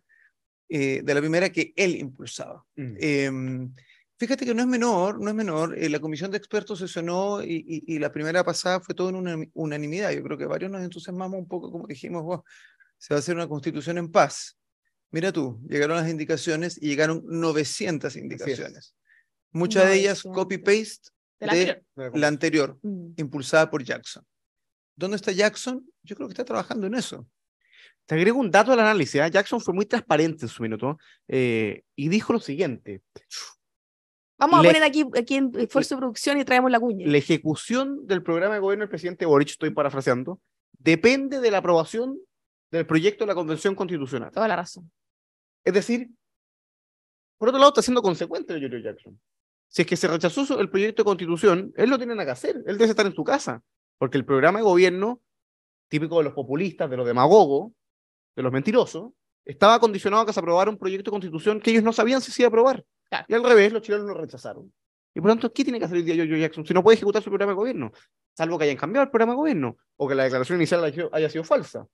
eh, 0.70 1.02
de 1.04 1.14
la 1.14 1.20
primera 1.20 1.50
que 1.50 1.74
él 1.76 1.96
impulsaba. 1.96 2.64
Mm. 2.76 2.96
Em, 3.00 3.76
fíjate 4.18 4.46
que 4.46 4.54
no 4.54 4.62
es 4.62 4.68
menor, 4.68 5.20
no 5.20 5.30
es 5.30 5.36
menor. 5.36 5.78
eh, 5.78 5.90
la 5.90 6.00
comisión 6.00 6.30
de 6.32 6.38
expertos 6.38 6.80
sesionó 6.80 7.42
y, 7.44 7.66
y, 7.68 7.96
y 7.96 8.00
la 8.00 8.12
primera 8.12 8.44
pasada 8.44 8.80
fue 8.80 8.94
todo 8.94 9.10
en 9.10 9.16
una 9.16 9.38
unanimidad. 9.54 10.12
Yo 10.12 10.22
creo 10.24 10.38
que 10.38 10.46
varios 10.46 10.70
nos 10.72 10.84
entusiasmamos 10.84 11.40
un 11.40 11.48
poco, 11.48 11.72
como 11.72 11.88
dijimos, 11.88 12.24
"Wow, 12.24 12.44
se 13.00 13.14
va 13.14 13.18
a 13.18 13.20
hacer 13.20 13.36
una 13.36 13.48
constitución 13.48 13.98
en 13.98 14.12
paz. 14.12 14.58
Mira 15.12 15.32
tú, 15.32 15.60
llegaron 15.68 15.98
las 15.98 16.10
indicaciones 16.10 16.78
y 16.80 16.88
llegaron 16.90 17.24
900 17.26 18.16
indicaciones. 18.16 18.94
Muchas 19.52 19.86
de 19.88 19.96
ellas 19.96 20.24
900. 20.24 20.36
copy-paste 20.36 21.10
De 21.40 21.48
la 21.48 21.54
de 21.54 21.62
anterior. 21.62 22.18
la 22.20 22.28
anterior, 22.28 22.80
Mm. 22.82 23.14
impulsada 23.18 23.70
por 23.70 23.84
Jackson. 23.84 24.24
¿Dónde 24.96 25.16
está 25.18 25.32
Jackson? 25.32 25.90
Yo 26.04 26.16
creo 26.16 26.28
que 26.28 26.34
está 26.34 26.44
trabajando 26.46 26.88
en 26.88 26.96
eso. 26.96 27.26
Te 28.06 28.16
agrego 28.16 28.40
un 28.40 28.52
dato 28.52 28.72
al 28.74 28.80
análisis. 28.80 29.16
¿eh? 29.22 29.30
Jackson 29.32 29.62
fue 29.62 29.74
muy 29.74 29.86
transparente 29.86 30.46
en 30.46 30.50
su 30.50 30.62
minuto 30.64 30.98
eh, 31.28 31.84
y 31.96 32.10
dijo 32.10 32.34
lo 32.34 32.40
siguiente. 32.40 33.02
Vamos 34.38 34.60
a 34.60 34.64
Le- 34.64 34.70
poner 34.70 34.84
aquí, 34.84 35.06
aquí 35.18 35.36
en 35.36 35.52
esfuerzo 35.60 35.96
de 35.96 36.00
producción 36.00 36.40
y 36.40 36.46
traemos 36.46 36.72
la 36.72 36.80
cuña. 36.80 37.06
La 37.08 37.18
ejecución 37.18 38.08
del 38.08 38.24
programa 38.24 38.56
de 38.56 38.60
gobierno 38.62 38.84
del 38.84 38.90
presidente 38.90 39.26
Boric, 39.26 39.50
estoy 39.50 39.70
parafraseando, 39.70 40.42
depende 40.78 41.40
de 41.40 41.52
la 41.52 41.58
aprobación 41.60 42.18
del 42.72 42.86
proyecto 42.86 43.24
de 43.26 43.28
la 43.28 43.36
Convención 43.36 43.76
Constitucional. 43.76 44.32
Toda 44.32 44.48
la 44.48 44.56
razón. 44.56 44.90
Es 45.66 45.74
decir, 45.74 46.10
por 47.38 47.50
otro 47.50 47.60
lado, 47.60 47.70
está 47.70 47.82
siendo 47.82 48.02
consecuente 48.02 48.54
el 48.54 48.60
Giorgio 48.60 48.80
Jackson. 48.80 49.20
Si 49.72 49.84
es 49.84 49.88
que 49.88 49.96
se 49.96 50.08
rechazó 50.08 50.60
el 50.60 50.70
proyecto 50.70 51.04
de 51.04 51.06
constitución, 51.06 51.72
él 51.78 51.90
no 51.90 51.98
tiene 51.98 52.14
nada 52.16 52.26
que 52.26 52.32
hacer. 52.32 52.64
Él 52.66 52.78
debe 52.78 52.90
estar 52.90 53.06
en 53.06 53.14
su 53.14 53.24
casa. 53.24 53.62
Porque 53.98 54.18
el 54.18 54.26
programa 54.26 54.60
de 54.60 54.64
gobierno, 54.66 55.22
típico 55.90 56.18
de 56.18 56.24
los 56.26 56.34
populistas, 56.34 56.90
de 56.90 56.98
los 56.98 57.06
demagogos, 57.06 57.72
de 58.36 58.44
los 58.44 58.52
mentirosos, 58.52 59.12
estaba 59.46 59.80
condicionado 59.80 60.24
a 60.24 60.26
que 60.26 60.34
se 60.34 60.40
aprobara 60.40 60.70
un 60.72 60.78
proyecto 60.78 61.12
de 61.12 61.14
constitución 61.14 61.60
que 61.60 61.72
ellos 61.72 61.84
no 61.84 61.94
sabían 61.94 62.22
si 62.22 62.32
se 62.32 62.42
iba 62.42 62.48
a 62.48 62.50
aprobar. 62.50 62.84
Claro. 63.10 63.26
Y 63.28 63.34
al 63.34 63.44
revés, 63.44 63.72
los 63.74 63.82
chilenos 63.82 64.08
lo 64.08 64.14
rechazaron. 64.14 64.72
Y 65.14 65.22
por 65.22 65.30
lo 65.30 65.34
tanto, 65.36 65.52
¿qué 65.54 65.64
tiene 65.64 65.80
que 65.80 65.86
hacer 65.86 65.98
el 65.98 66.06
día 66.06 66.16
Giorgio 66.16 66.38
Jackson 66.38 66.66
si 66.66 66.74
no 66.74 66.84
puede 66.84 66.96
ejecutar 66.96 67.22
su 67.24 67.30
programa 67.30 67.52
de 67.52 67.56
gobierno? 67.58 67.92
Salvo 68.38 68.58
que 68.58 68.66
hayan 68.66 68.78
cambiado 68.78 69.04
el 69.06 69.10
programa 69.10 69.34
de 69.34 69.38
gobierno 69.38 69.78
o 69.98 70.08
que 70.08 70.16
la 70.16 70.24
declaración 70.24 70.58
inicial 70.60 70.84
haya- 71.12 71.30
sido 71.30 71.44
falsa. 71.44 71.86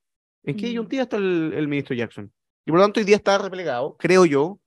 ¿En 0.44 0.55
qué 0.58 0.65
Mm. 0.65 0.70
disyuntiva 0.70 1.03
está 1.03 1.17
el, 1.17 1.53
el 1.55 1.67
ministro 1.67 1.96
Jackson? 1.96 2.32
Y 2.65 2.72
por 2.72 2.79
lo 2.79 2.86
tanto, 2.86 3.00
hoy 3.00 3.05
día 3.05 3.15
está 3.15 3.38
replegado, 3.38 3.96
creo 3.98 4.25
yo. 4.25 4.60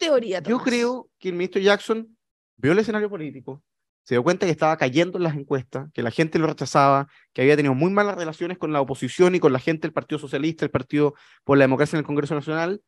¿Cuál, 0.00 0.10
cuál 0.10 0.24
es 0.24 0.28
tu 0.30 0.38
teoría, 0.38 0.38
Yo 0.40 0.56
Tomás? 0.56 0.64
creo 0.64 1.08
que 1.18 1.28
el 1.28 1.34
ministro 1.34 1.60
Jackson 1.60 2.16
vio 2.56 2.72
el 2.72 2.78
escenario 2.78 3.08
político, 3.10 3.62
se 4.04 4.14
dio 4.14 4.22
cuenta 4.22 4.46
que 4.46 4.52
estaba 4.52 4.76
cayendo 4.76 5.18
en 5.18 5.24
las 5.24 5.34
encuestas, 5.36 5.90
que 5.92 6.02
la 6.02 6.10
gente 6.10 6.38
lo 6.38 6.46
rechazaba, 6.46 7.08
que 7.32 7.42
había 7.42 7.56
tenido 7.56 7.74
muy 7.74 7.90
malas 7.90 8.16
relaciones 8.16 8.58
con 8.58 8.72
la 8.72 8.80
oposición 8.80 9.34
y 9.34 9.40
con 9.40 9.52
la 9.52 9.58
gente 9.58 9.82
del 9.82 9.92
Partido 9.92 10.18
Socialista, 10.18 10.64
el 10.64 10.70
Partido 10.70 11.14
por 11.44 11.58
la 11.58 11.64
Democracia 11.64 11.96
en 11.96 12.00
el 12.00 12.06
Congreso 12.06 12.34
Nacional, 12.34 12.82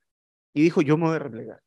y 0.54 0.62
dijo, 0.62 0.83
yo 0.83 0.97
me 0.97 1.07
voy 1.07 1.16
a 1.16 1.21
replegar. 1.21 1.61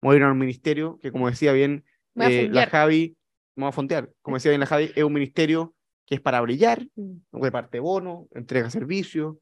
Me 0.00 0.08
voy 0.08 0.14
a 0.14 0.18
ir 0.18 0.22
a 0.24 0.32
un 0.32 0.38
ministerio 0.38 0.98
que, 1.00 1.12
como 1.12 1.28
decía 1.28 1.52
bien 1.52 1.84
eh, 2.16 2.18
la 2.18 2.24
fondear. 2.64 2.70
Javi, 2.70 3.16
me 3.56 3.62
voy 3.64 3.68
a 3.68 3.72
fontear, 3.72 4.10
como 4.22 4.36
decía 4.36 4.50
bien 4.50 4.60
la 4.60 4.66
Javi, 4.66 4.90
es 4.94 5.04
un 5.04 5.12
ministerio 5.12 5.74
que 6.06 6.14
es 6.16 6.20
para 6.20 6.40
brillar, 6.40 6.86
Mm. 6.96 7.18
reparte 7.32 7.78
bonos, 7.80 8.26
entrega 8.32 8.70
servicios, 8.70 9.36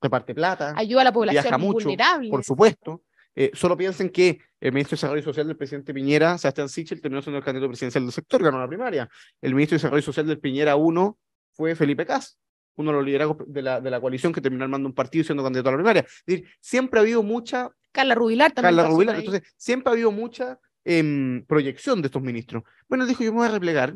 reparte 0.00 0.34
plata 0.34 0.74
Ayuda 0.76 1.00
a 1.02 1.04
la 1.04 1.12
población 1.12 1.42
viaja 1.42 1.58
mucho, 1.58 1.86
vulnerable. 1.88 2.30
por 2.30 2.44
supuesto. 2.44 3.02
Eh, 3.38 3.50
solo 3.52 3.76
piensen 3.76 4.08
que 4.08 4.40
el 4.60 4.72
ministro 4.72 4.96
de 4.96 4.96
Desarrollo 4.96 5.22
Social 5.22 5.46
del 5.46 5.56
presidente 5.58 5.92
Piñera, 5.92 6.38
Sebastián 6.38 6.70
Sichel, 6.70 7.02
terminó 7.02 7.20
siendo 7.20 7.38
el 7.38 7.44
candidato 7.44 7.68
presidencial 7.68 8.04
del 8.04 8.12
sector, 8.12 8.42
ganó 8.42 8.58
la 8.58 8.66
primaria. 8.66 9.08
El 9.42 9.54
ministro 9.54 9.74
de 9.74 9.80
Desarrollo 9.80 10.02
Social 10.02 10.26
del 10.26 10.40
Piñera 10.40 10.74
1 10.74 11.18
fue 11.52 11.76
Felipe 11.76 12.06
Cas, 12.06 12.38
uno 12.76 12.90
de 12.90 12.96
los 12.96 13.04
liderazgos 13.04 13.36
de 13.46 13.60
la, 13.60 13.80
de 13.82 13.90
la 13.90 14.00
coalición 14.00 14.32
que 14.32 14.40
terminó 14.40 14.64
armando 14.64 14.88
un 14.88 14.94
partido 14.94 15.20
y 15.20 15.24
siendo 15.24 15.42
candidato 15.42 15.68
a 15.68 15.72
la 15.72 15.78
primaria. 15.78 16.00
Es 16.00 16.24
decir, 16.26 16.48
siempre 16.60 16.98
ha 16.98 17.02
habido 17.02 17.22
mucha, 17.22 17.70
Carla 17.92 18.14
Rubilar 18.14 18.52
también. 18.52 18.74
Carla 18.74 18.90
Rubilar, 18.90 19.16
entonces 19.16 19.42
siempre 19.56 19.90
ha 19.90 19.92
habido 19.92 20.10
mucha 20.10 20.58
em, 20.84 21.44
proyección 21.44 22.00
de 22.00 22.06
estos 22.06 22.22
ministros. 22.22 22.62
Bueno, 22.88 23.04
dijo, 23.04 23.22
yo 23.22 23.32
me 23.32 23.38
voy 23.38 23.48
a 23.48 23.52
replegar, 23.52 23.94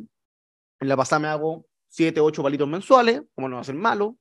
en 0.81 0.89
la 0.89 0.97
pasada 0.97 1.19
me 1.19 1.29
hago 1.29 1.67
siete, 1.89 2.21
ocho 2.21 2.43
palitos 2.43 2.69
mensuales, 2.69 3.23
como 3.35 3.49
no 3.49 3.57
va 3.57 3.63
a 3.63 3.65
ser 3.65 3.75
malo, 3.75 4.19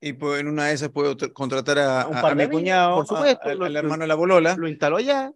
Y 0.00 0.12
pues 0.12 0.40
en 0.40 0.48
una 0.48 0.66
de 0.66 0.74
esas 0.74 0.90
puedo 0.90 1.16
tr- 1.16 1.32
contratar 1.32 1.78
a, 1.78 2.02
A 2.02 2.08
un 2.08 2.16
a- 2.16 2.22
par 2.22 2.32
a 2.32 2.34
de 2.34 2.48
mi 2.48 2.54
cuñado, 2.54 2.96
por 2.96 3.06
supuesto, 3.06 3.48
a- 3.48 3.52
a- 3.52 3.54
lo- 3.54 3.64
al 3.64 3.76
hermano 3.76 4.02
de 4.02 4.08
la 4.08 4.14
bolola. 4.14 4.54
lo 4.56 4.68
instaló 4.68 4.96
allá, 4.96 5.32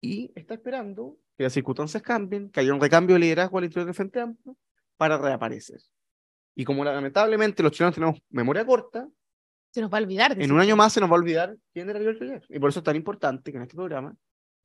y 0.00 0.30
está 0.34 0.54
esperando 0.54 1.18
que 1.36 1.44
las 1.44 1.52
circunstancias 1.52 2.02
cambien, 2.02 2.50
que 2.50 2.60
haya 2.60 2.72
un 2.74 2.80
recambio 2.80 3.14
de 3.14 3.20
liderazgo 3.20 3.58
al 3.58 3.64
interior 3.64 3.86
del 3.86 3.94
Frente 3.94 4.20
Amplio 4.20 4.56
para 4.96 5.18
reaparecer. 5.18 5.80
Y 6.54 6.64
como 6.64 6.84
lamentablemente 6.84 7.62
los 7.62 7.72
chilenos 7.72 7.94
tenemos 7.94 8.20
memoria 8.30 8.64
corta, 8.64 9.08
Se 9.72 9.80
nos 9.80 9.92
va 9.92 9.98
a 9.98 10.02
olvidar. 10.02 10.36
de 10.36 10.44
en 10.44 10.52
un 10.52 10.60
año 10.60 10.76
más 10.76 10.92
se 10.92 11.00
nos 11.00 11.10
va 11.10 11.14
a 11.14 11.18
olvidar 11.18 11.56
quién 11.72 11.90
era 11.90 11.98
Giorgio 11.98 12.26
Jackson. 12.26 12.54
Y 12.56 12.60
por 12.60 12.70
eso 12.70 12.78
es 12.80 12.84
tan 12.84 12.94
importante 12.94 13.50
que 13.50 13.56
en 13.56 13.62
este 13.64 13.74
programa 13.74 14.14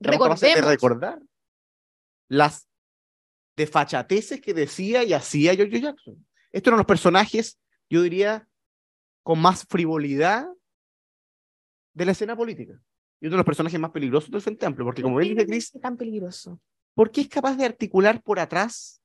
capaces 0.02 0.42
de 0.54 0.62
Recordemos. 0.62 0.70
recordar 0.70 1.20
las 2.30 2.68
desfachateces 3.58 4.40
que 4.42 4.54
decía 4.54 5.04
y 5.04 5.14
hacía 5.14 5.56
Giorgio 5.56 5.80
Jackson. 5.80 6.28
Estos 6.52 6.70
eran 6.70 6.78
los 6.78 6.86
personajes, 6.86 7.60
yo 7.90 8.02
diría, 8.04 8.48
con 9.24 9.40
más 9.40 9.66
frivolidad 9.68 10.48
de 11.94 12.06
la 12.06 12.12
escena 12.12 12.36
política. 12.36 12.80
Y 13.22 13.26
uno 13.28 13.34
de 13.34 13.38
los 13.38 13.46
personajes 13.46 13.80
más 13.80 13.92
peligrosos 13.92 14.32
del 14.32 14.42
Frente 14.42 14.66
Amplio, 14.66 14.86
porque 14.86 15.02
como 15.02 15.18
bien 15.18 15.36
dice 15.36 15.46
Chris, 15.48 15.72
tan 15.82 15.98
peligroso. 15.98 16.60
porque 16.94 17.22
es 17.22 17.28
capaz 17.30 17.56
de 17.56 17.66
articular 17.66 18.22
por 18.22 18.40
atrás 18.40 19.02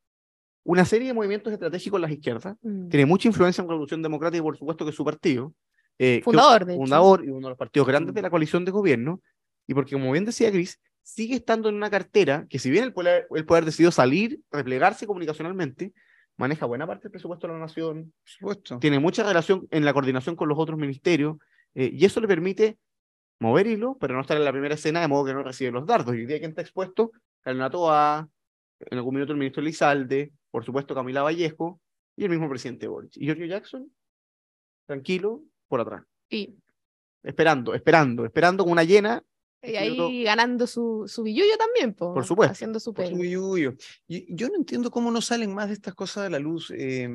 una 0.64 0.84
serie 0.84 1.08
de 1.08 1.14
movimientos 1.14 1.52
estratégicos 1.52 1.98
en 1.98 2.02
las 2.02 2.10
izquierdas. 2.10 2.56
Mm. 2.62 2.88
Tiene 2.88 3.06
mucha 3.06 3.28
influencia 3.28 3.62
en 3.62 3.68
Revolución 3.68 4.02
Democrática 4.02 4.38
y 4.38 4.42
por 4.42 4.56
supuesto 4.56 4.84
que 4.84 4.90
es 4.90 4.96
su 4.96 5.04
partido. 5.04 5.54
eh, 5.98 6.16
que- 6.18 6.24
Fundador, 6.24 6.64
de 6.64 6.72
hecho. 6.72 6.80
fundador 6.80 7.24
y 7.24 7.28
uno 7.28 7.46
de 7.46 7.50
los 7.50 7.58
partidos 7.58 7.86
grandes 7.86 8.14
de 8.14 8.22
la 8.22 8.28
coalición 8.30 8.64
de 8.64 8.72
gobierno. 8.72 9.20
Y 9.68 9.74
porque, 9.74 9.92
como 9.92 10.10
bien 10.10 10.24
decía 10.24 10.50
Gris, 10.50 10.80
sigue 11.04 11.36
estando 11.36 11.68
en 11.68 11.76
una 11.76 11.88
cartera 11.88 12.46
que 12.50 12.58
si 12.58 12.68
bien 12.70 12.82
el 12.82 12.92
poder, 12.92 13.28
el 13.32 13.44
poder 13.46 13.64
decidió 13.64 13.92
salir, 13.92 14.40
replegarse 14.50 15.06
comunicacionalmente, 15.06 15.92
maneja 16.36 16.66
buena 16.66 16.86
parte 16.86 17.04
del 17.04 17.12
presupuesto 17.12 17.46
de 17.46 17.52
la 17.54 17.58
nación, 17.60 18.12
Por 18.22 18.28
supuesto. 18.28 18.78
tiene 18.78 18.98
mucha 18.98 19.22
relación 19.22 19.66
en 19.70 19.84
la 19.84 19.92
coordinación 19.92 20.36
con 20.36 20.48
los 20.48 20.58
otros 20.58 20.78
ministerios, 20.78 21.36
eh, 21.74 21.90
y 21.92 22.04
eso 22.04 22.20
le 22.20 22.28
permite 22.28 22.78
mover 23.40 23.66
hilo, 23.66 23.96
pero 24.00 24.14
no 24.14 24.20
estar 24.20 24.36
en 24.36 24.44
la 24.44 24.52
primera 24.52 24.74
escena 24.74 25.00
de 25.00 25.08
modo 25.08 25.24
que 25.26 25.34
no 25.34 25.42
recibe 25.42 25.70
los 25.70 25.86
dardos. 25.86 26.14
Y 26.14 26.18
hoy 26.18 26.26
día 26.26 26.38
quien 26.38 26.50
está 26.50 26.62
expuesto, 26.62 27.12
Carolina 27.40 27.70
Toa, 27.70 28.28
en 28.80 28.98
algún 28.98 29.14
minuto 29.14 29.32
el 29.32 29.38
ministro 29.38 29.60
Elizalde, 29.62 30.32
por 30.50 30.64
supuesto 30.64 30.94
Camila 30.94 31.22
Vallejo 31.22 31.80
y 32.16 32.24
el 32.24 32.30
mismo 32.30 32.48
presidente 32.48 32.86
Boric. 32.86 33.16
Y 33.16 33.24
Giorgio 33.26 33.46
Jackson, 33.46 33.90
tranquilo, 34.86 35.42
por 35.68 35.80
atrás, 35.80 36.04
Y, 36.28 36.56
esperando, 37.22 37.74
esperando, 37.74 38.24
esperando 38.24 38.64
con 38.64 38.72
una 38.72 38.84
llena. 38.84 39.22
Y 39.66 39.76
ahí 39.76 39.90
minuto- 39.92 40.10
ganando 40.24 40.66
su, 40.66 41.04
su 41.06 41.22
billullo 41.22 41.56
también, 41.58 41.94
po, 41.94 42.12
Por 42.14 42.24
supuesto. 42.24 42.52
Haciendo 42.52 42.78
su 42.80 42.92
Por 42.94 43.06
su. 43.06 43.12
Y 44.06 44.34
yo 44.34 44.48
no 44.48 44.56
entiendo 44.56 44.90
cómo 44.90 45.10
no 45.10 45.20
salen 45.20 45.54
más 45.54 45.68
de 45.68 45.74
estas 45.74 45.94
cosas 45.94 46.26
a 46.26 46.30
la 46.30 46.38
luz, 46.38 46.70
eh, 46.76 47.08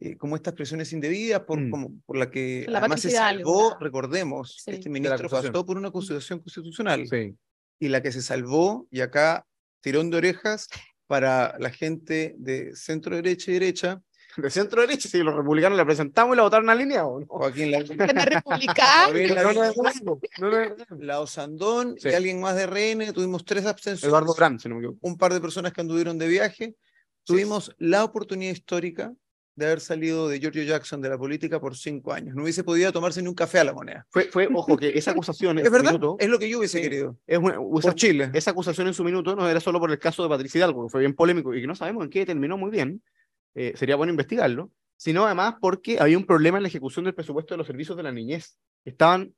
eh, 0.00 0.16
como 0.16 0.36
estas 0.36 0.54
presiones 0.54 0.92
indebidas, 0.92 1.40
por, 1.42 1.60
Mm. 1.60 1.70
como, 1.70 1.92
por 2.06 2.16
la 2.16 2.30
que 2.30 2.64
La 2.68 2.78
además 2.78 3.00
se 3.02 3.10
salvó, 3.10 3.68
claro. 3.70 3.84
recordemos, 3.84 4.56
Sí. 4.64 4.70
este 4.72 4.88
ministro 4.88 5.28
pasó 5.28 5.64
por 5.66 5.76
una 5.76 5.88
acusación 5.88 6.38
constitucional 6.40 7.06
Sí. 7.08 7.34
y 7.78 7.88
la 7.88 8.02
que 8.02 8.10
se 8.12 8.22
salvó, 8.22 8.86
y 8.90 9.00
acá 9.00 9.46
tirón 9.82 10.10
de 10.10 10.16
orejas 10.16 10.68
para 11.06 11.56
la 11.58 11.70
gente 11.70 12.34
de 12.38 12.74
centro 12.76 13.16
derecha 13.16 13.50
y 13.50 13.54
derecha, 13.54 14.02
De 14.36 14.50
centro 14.50 14.80
derecha, 14.80 15.08
si 15.08 15.18
los 15.22 15.34
republicanos 15.34 15.76
le 15.78 15.84
presentamos 15.84 16.34
y 16.34 16.36
la 16.36 16.42
votaron 16.44 16.70
alineados. 16.70 17.20
¿no? 17.20 17.26
Joaquín 17.26 17.70
Lavín, 17.70 17.92
Una 18.00 18.24
republicana. 18.24 19.04
Joaquín 19.06 19.28
No, 19.28 19.34
no, 19.34 19.42
Lavín, 19.42 19.60
no, 20.38 20.50
no, 20.50 20.50
no, 20.68 20.76
no. 20.90 20.96
Lao 21.04 21.26
Sandón 21.26 21.96
Sí. 21.98 22.08
y 22.08 22.12
alguien 22.14 22.40
más 22.40 22.56
de 22.56 22.66
RN, 22.66 23.12
tuvimos 23.12 23.44
tres 23.44 23.66
abstenciones. 23.66 24.04
Eduardo 24.08 24.34
Brand, 24.34 24.60
si 24.60 24.68
no 24.68 24.76
me 24.76 24.80
equivoco. 24.82 24.98
un 25.02 25.16
par 25.18 25.32
de 25.34 25.40
personas 25.40 25.72
que 25.72 25.80
anduvieron 25.80 26.18
de 26.18 26.28
viaje. 26.28 26.74
Tuvimos 27.24 27.74
la 27.78 28.02
oportunidad 28.04 28.52
histórica 28.52 29.12
de 29.54 29.66
haber 29.66 29.80
salido 29.80 30.26
de 30.28 30.40
Giorgio 30.40 30.62
Jackson 30.62 31.02
de 31.02 31.10
la 31.10 31.18
política 31.18 31.60
por 31.60 31.76
cinco 31.76 32.12
años. 32.14 32.34
No 32.34 32.44
hubiese 32.44 32.64
podido 32.64 32.90
tomarse 32.92 33.20
ni 33.20 33.28
un 33.28 33.34
café 33.34 33.58
a 33.58 33.64
la 33.64 33.74
moneda. 33.74 34.06
Fue, 34.08 34.24
fue, 34.24 34.48
ojo, 34.54 34.74
que 34.76 34.88
esa 34.96 35.10
acusación 35.10 35.58
en 35.58 35.64
Es 35.64 35.66
su 35.66 35.72
verdad, 35.72 35.92
minuto, 35.92 36.16
es 36.18 36.28
lo 36.30 36.38
que 36.38 36.48
yo 36.48 36.58
hubiese 36.58 36.78
Sí. 36.78 36.82
querido. 36.84 37.18
es 37.26 37.38
una- 37.38 37.54
esa- 37.54 37.60
Por 37.82 37.94
Chile. 37.94 38.30
esa 38.32 38.52
acusación 38.52 38.86
en 38.86 38.94
su 38.94 39.04
minuto 39.04 39.36
no 39.36 39.46
era 39.48 39.60
solo 39.60 39.78
por 39.78 39.90
el 39.90 39.98
caso 39.98 40.22
de 40.22 40.30
Patricia 40.30 40.60
Hidalgo, 40.60 40.86
que 40.86 40.90
fue 40.90 41.00
bien 41.00 41.14
polémico 41.14 41.54
y 41.54 41.60
que 41.60 41.66
no 41.66 41.74
sabemos 41.74 42.04
en 42.04 42.10
qué 42.10 42.24
terminó 42.24 42.56
muy 42.56 42.70
bien, 42.70 43.02
eh, 43.54 43.72
sería 43.76 43.96
bueno 43.96 44.10
investigarlo, 44.10 44.70
sino 44.96 45.24
además 45.24 45.54
porque 45.60 45.98
había 45.98 46.18
un 46.18 46.26
problema 46.26 46.58
en 46.58 46.62
la 46.62 46.68
ejecución 46.68 47.04
del 47.04 47.14
presupuesto 47.14 47.54
de 47.54 47.58
los 47.58 47.66
servicios 47.66 47.96
de 47.96 48.02
la 48.02 48.12
niñez, 48.12 48.58
estaban 48.84 49.34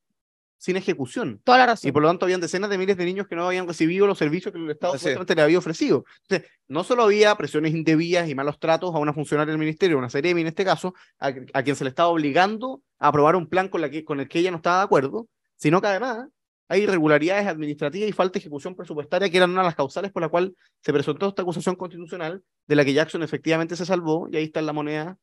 sin 0.59 0.76
ejecución. 0.76 1.40
Toda 1.42 1.59
la 1.59 1.66
razón. 1.66 1.88
Y 1.88 1.92
por 1.92 2.02
lo 2.02 2.09
tanto, 2.09 2.25
habían 2.25 2.40
decenas 2.40 2.71
de 2.71 2.78
miles 2.78 2.97
de 2.97 3.04
niños 3.04 3.26
que 3.26 3.35
no 3.35 3.49
habían 3.49 3.66
recibido 3.66 4.07
los 4.07 4.16
servicios 4.16 4.52
que 4.52 4.61
el 4.61 4.71
Estado 4.71 4.92
supuestamente 4.92 5.35
le 5.35 5.42
había 5.42 5.59
ofrecido. 5.59 6.04
Entonces, 6.23 6.50
no 6.69 6.85
solo 6.85 7.02
había 7.02 7.35
presiones 7.35 7.75
indebidas 7.75 8.28
y 8.28 8.35
malos 8.37 8.61
tratos 8.61 8.95
a 8.95 8.99
una 8.99 9.12
funcionaria 9.12 9.50
del 9.50 9.59
ministerio, 9.59 9.99
una 9.99 10.09
Seremi 10.09 10.42
en 10.42 10.47
este 10.47 10.64
caso, 10.64 10.95
a, 11.19 11.33
a 11.52 11.62
quien 11.64 11.75
se 11.75 11.83
le 11.83 11.90
estaba 11.90 12.11
obligando 12.11 12.81
a 13.00 13.09
aprobar 13.09 13.35
un 13.35 13.49
plan 13.49 13.69
con, 13.69 13.81
la 13.81 13.90
que, 13.90 14.04
con 14.04 14.21
el 14.21 14.28
que 14.28 14.38
ella 14.38 14.52
no 14.52 14.59
estaba 14.59 14.78
de 14.78 14.85
acuerdo, 14.85 15.26
sino 15.57 15.81
que 15.81 15.88
además 15.88 16.28
hay 16.69 16.83
irregularidades 16.83 17.47
administrativas 17.47 18.09
y 18.09 18.12
falta 18.12 18.35
de 18.35 18.40
ejecución 18.40 18.75
presupuestaria 18.75 19.28
que 19.28 19.37
eran 19.37 19.50
una 19.50 19.61
de 19.61 19.66
las 19.66 19.75
causales 19.75 20.11
por 20.11 20.23
la 20.23 20.28
cual 20.28 20.57
se 20.81 20.92
presentó 20.92 21.28
esta 21.28 21.42
acusación 21.42 21.76
constitucional 21.76 22.42
de 22.66 22.76
la 22.76 22.85
que 22.85 22.92
Jackson 22.92 23.23
efectivamente 23.23 23.76
se 23.76 23.85
salvó 23.85 24.28
y 24.31 24.37
ahí 24.37 24.45
está 24.45 24.61
en 24.61 24.66
la 24.66 24.73
moneda. 24.73 25.19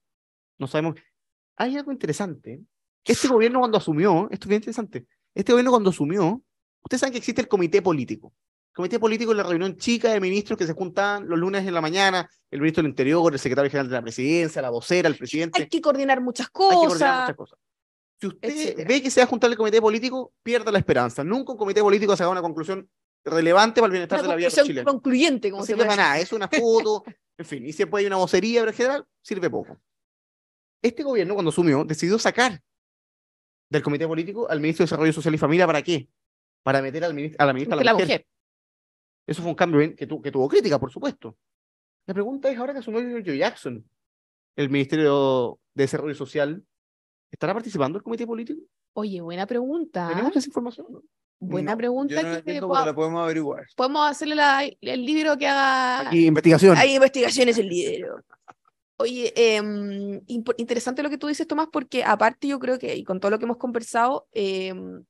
No 0.58 0.68
sabemos. 0.68 0.96
Hay 1.56 1.76
algo 1.78 1.92
interesante. 1.92 2.62
Este 3.04 3.28
gobierno 3.28 3.60
cuando 3.60 3.78
asumió, 3.78 4.28
esto 4.32 4.46
es 4.46 4.50
bien 4.50 4.60
interesante, 4.60 5.08
este 5.34 5.52
gobierno 5.52 5.72
cuando 5.72 5.90
asumió, 5.90 6.42
ustedes 6.84 7.00
saben 7.00 7.14
que 7.14 7.20
existe 7.20 7.42
el 7.42 7.48
comité 7.48 7.82
político. 7.82 8.34
El 8.72 8.76
comité 8.76 9.00
político 9.00 9.32
es 9.32 9.38
la 9.38 9.44
reunión 9.44 9.76
chica 9.78 10.14
de 10.14 10.20
ministros 10.20 10.58
que 10.58 10.68
se 10.68 10.74
juntan 10.74 11.28
los 11.28 11.40
lunes 11.40 11.66
en 11.66 11.74
la 11.74 11.82
mañana, 11.82 12.30
el 12.52 12.60
ministro 12.60 12.84
del 12.84 12.92
Interior, 12.92 13.34
el 13.34 13.40
secretario 13.40 13.72
general 13.72 13.90
de 13.90 13.96
la 13.96 14.02
presidencia, 14.02 14.62
la 14.62 14.70
vocera, 14.70 15.10
el 15.10 15.16
presidente. 15.16 15.62
Hay 15.62 15.68
que 15.68 15.82
coordinar 15.82 16.22
muchas 16.22 16.48
Hay 16.48 16.52
que 16.52 16.54
coordinar 16.54 16.88
cosas. 16.88 17.22
muchas 17.22 17.36
cosas. 17.36 17.60
Si 18.20 18.28
usted 18.28 18.50
etcétera. 18.50 18.88
ve 18.88 19.02
que 19.02 19.10
se 19.12 19.20
va 19.22 19.24
a 19.26 19.28
juntar 19.28 19.50
el 19.50 19.58
comité 19.58 19.80
político, 19.82 20.34
pierda 20.44 20.72
la 20.72 20.80
esperanza. 20.80 21.24
Nunca 21.24 21.54
un 21.54 21.58
comité 21.58 21.82
político 21.82 22.16
se 22.18 22.24
haga 22.24 22.32
una 22.32 22.42
conclusión 22.42 22.90
relevante 23.24 23.80
para 23.82 23.88
el 23.88 23.92
bienestar 23.94 24.20
Una 24.20 24.24
de 24.24 24.30
la 24.30 24.36
vida 24.36 24.50
chilenos. 24.50 24.92
concluyente, 24.94 25.50
como 25.52 25.62
No 25.62 25.66
se 25.66 25.76
puede 25.76 25.88
para 25.88 26.02
nada, 26.02 26.20
es 26.20 26.32
una 26.34 26.48
foto, 26.48 27.04
en 27.38 27.46
fin, 27.46 27.66
y 27.66 27.72
siempre 27.74 28.00
hay 28.02 28.08
una 28.08 28.18
vocería, 28.18 28.62
pero 28.62 28.72
en 28.72 28.78
general 28.78 29.08
sirve 29.22 29.50
poco. 29.50 29.78
Este 30.82 31.04
gobierno, 31.04 31.34
cuando 31.34 31.50
asumió, 31.50 31.84
decidió 31.86 32.18
sacar 32.20 32.62
del 33.70 33.84
comité 33.84 34.08
político 34.08 34.50
al 34.50 34.60
ministro 34.60 34.84
de 34.84 34.88
Desarrollo 34.88 35.14
Social 35.14 35.36
y 35.36 35.38
Familia, 35.38 35.68
¿para 35.68 35.82
qué? 35.82 36.10
Para 36.64 36.82
meter 36.82 37.04
al 37.04 37.14
ministro, 37.14 37.42
a 37.42 37.46
la 37.46 37.54
ministra 37.54 37.76
de 37.76 37.80
Porque 37.80 37.86
la 37.86 37.94
mujer. 37.94 38.08
mujer. 38.08 38.28
Eso 39.28 39.42
fue 39.42 39.52
un 39.52 39.56
cambio 39.56 39.96
que, 39.96 40.08
tu- 40.08 40.22
que 40.22 40.32
tuvo 40.32 40.48
crítica, 40.50 40.80
por 40.80 40.92
supuesto. 40.92 41.38
La 42.08 42.14
pregunta 42.14 42.50
es, 42.50 42.58
ahora 42.58 42.74
que 42.74 42.80
asumió 42.80 43.02
Giorgio 43.02 43.34
Jackson, 43.36 43.88
el 44.56 44.70
Ministerio 44.70 45.60
de 45.76 45.84
Desarrollo 45.84 46.16
Social, 46.16 46.66
¿estará 47.32 47.54
participando 47.54 47.98
el 47.98 48.04
comité 48.04 48.26
político? 48.26 48.62
Oye, 48.94 49.22
buena 49.22 49.46
pregunta. 49.46 50.08
¿Tenemos 50.10 50.36
esa 50.36 50.48
información? 50.48 50.88
no? 50.90 51.02
Buena 51.42 51.72
No, 51.72 51.78
pregunta 51.78 52.16
yo 52.16 52.22
no 52.24 52.30
la 52.34 52.42
que 52.42 52.54
la 52.60 52.94
podemos 52.94 53.24
averiguar. 53.24 53.66
podemos 53.76 54.10
hacerle 54.12 54.36
la- 54.36 54.66
el 54.82 55.06
libro 55.06 55.38
que 55.38 55.48
haga. 55.48 56.08
Aquí, 56.10 56.26
investigación. 56.26 56.76
Hay 56.78 56.96
investigaciones 56.96 57.58
el 57.58 57.70
libro. 57.70 58.22
Oye, 58.98 59.32
em, 59.36 60.20
interesante 60.58 61.02
lo 61.02 61.10
que 61.10 61.18
tú 61.18 61.28
dices, 61.28 61.48
Tomás, 61.48 61.70
porque 61.72 62.04
aparte 62.04 62.50
yo 62.50 62.60
creo 62.60 62.78
que, 62.78 62.94
y 62.98 63.06
con 63.06 63.22
todo 63.22 63.32
lo 63.32 63.40
que 63.40 63.46
hemos 63.46 63.56
conversado, 63.56 64.28
em, 64.34 65.06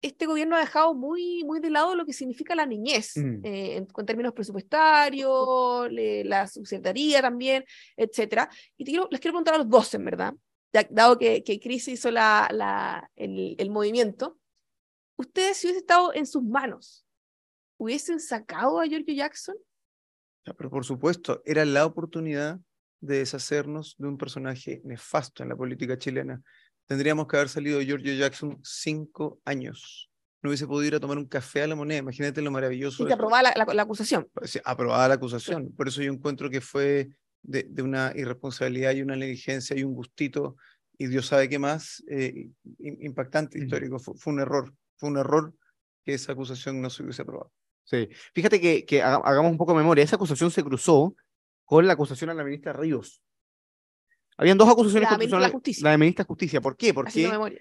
este 0.00 0.24
gobierno 0.24 0.56
ha 0.56 0.60
dejado 0.60 0.94
muy, 0.94 1.44
muy 1.44 1.60
de 1.60 1.68
lado 1.68 1.94
lo 1.94 2.06
que 2.06 2.14
significa 2.14 2.54
la 2.54 2.64
niñez, 2.64 3.12
Mm. 3.16 3.44
eh, 3.44 3.76
en, 3.76 3.86
con 3.86 4.06
términos 4.06 4.32
presupuestarios, 4.32 5.90
le- 5.90 6.24
la 6.24 6.46
subsecretaría 6.46 7.20
también, 7.20 7.64
etcétera. 7.96 8.48
Y 8.76 8.84
te 8.84 8.92
quiero, 8.92 9.08
les 9.10 9.20
quiero 9.20 9.32
preguntar 9.34 9.54
a 9.54 9.58
los 9.58 9.68
dos, 9.68 9.92
en 9.94 10.04
verdad, 10.04 10.34
dado 10.90 11.18
que, 11.18 11.42
que 11.44 11.60
Cris 11.60 11.88
hizo 11.88 12.10
la, 12.10 12.48
la, 12.52 13.10
el, 13.16 13.54
el 13.58 13.70
movimiento. 13.70 14.38
Ustedes, 15.16 15.56
si 15.58 15.66
hubiese 15.66 15.80
estado 15.80 16.14
en 16.14 16.26
sus 16.26 16.42
manos, 16.42 17.04
¿hubiesen 17.78 18.20
sacado 18.20 18.80
a 18.80 18.86
Giorgio 18.86 19.14
Jackson? 19.14 19.56
Ya, 20.46 20.54
Pero 20.54 20.70
por 20.70 20.84
supuesto, 20.84 21.42
era 21.44 21.64
la 21.64 21.84
oportunidad 21.86 22.58
de 23.00 23.18
deshacernos 23.18 23.94
de 23.98 24.08
un 24.08 24.18
personaje 24.18 24.80
nefasto 24.84 25.42
en 25.42 25.48
la 25.48 25.56
política 25.56 25.98
chilena. 25.98 26.42
Tendríamos 26.86 27.26
que 27.26 27.36
haber 27.36 27.48
salido 27.48 27.78
de 27.78 27.86
Giorgio 27.86 28.14
Jackson 28.14 28.58
cinco 28.62 29.40
años. 29.44 30.10
No 30.42 30.50
hubiese 30.50 30.66
podido 30.66 30.86
ir 30.88 30.94
a 30.94 31.00
tomar 31.00 31.18
un 31.18 31.26
café 31.26 31.62
a 31.62 31.66
la 31.66 31.74
moneda. 31.74 31.98
Imagínate 31.98 32.40
lo 32.40 32.50
maravilloso. 32.50 33.04
De 33.04 33.08
te 33.08 33.14
aprobaba 33.14 33.42
la, 33.42 33.52
la- 33.56 33.74
la 33.74 33.82
acusación. 33.82 34.28
Sí, 34.42 34.60
aprobada 34.64 35.08
la 35.08 35.14
acusación. 35.14 35.72
Por 35.76 35.88
eso 35.88 36.00
yo 36.00 36.12
encuentro 36.12 36.48
que 36.48 36.60
fue 36.60 37.08
de, 37.42 37.64
de 37.64 37.82
una 37.82 38.12
irresponsabilidad 38.14 38.92
y 38.94 39.02
una 39.02 39.16
negligencia 39.16 39.76
y 39.76 39.84
un 39.84 39.94
gustito, 39.94 40.56
y 40.98 41.06
Dios 41.06 41.26
sabe 41.26 41.48
qué 41.48 41.58
más, 41.58 42.02
eh, 42.08 42.50
im- 42.80 42.98
impactante, 43.00 43.58
histórico. 43.58 43.98
Fue, 43.98 44.14
fue 44.16 44.32
un 44.32 44.40
error. 44.40 44.74
Fue 44.96 45.08
un 45.08 45.16
error 45.18 45.54
que 46.04 46.14
esa 46.14 46.32
acusación 46.32 46.80
no 46.82 46.90
se 46.90 47.02
hubiese 47.02 47.22
aprobado. 47.22 47.52
Sí. 47.84 48.08
Fíjate 48.34 48.60
que, 48.60 48.84
que 48.84 49.02
haga- 49.02 49.22
hagamos 49.24 49.50
un 49.52 49.58
poco 49.58 49.72
de 49.72 49.78
memoria. 49.78 50.02
Esa 50.04 50.16
acusación 50.16 50.50
se 50.50 50.62
cruzó 50.64 51.14
con 51.64 51.86
la 51.86 51.92
acusación 51.92 52.30
a 52.30 52.34
la 52.34 52.42
ministra 52.44 52.72
Ríos. 52.72 53.22
Habían 54.36 54.58
dos 54.58 54.68
acusaciones 54.68 55.10
La 55.10 55.16
ministra 55.18 55.38
de 55.38 55.42
la 55.46 55.50
constitucionales. 55.50 55.52
Justicia. 55.52 55.84
La 55.84 55.90
de 55.92 55.98
ministra 55.98 56.24
Justicia. 56.24 56.60
¿Por 56.60 56.76
qué? 56.76 56.94
Porque 56.94 57.28
memoria. 57.28 57.60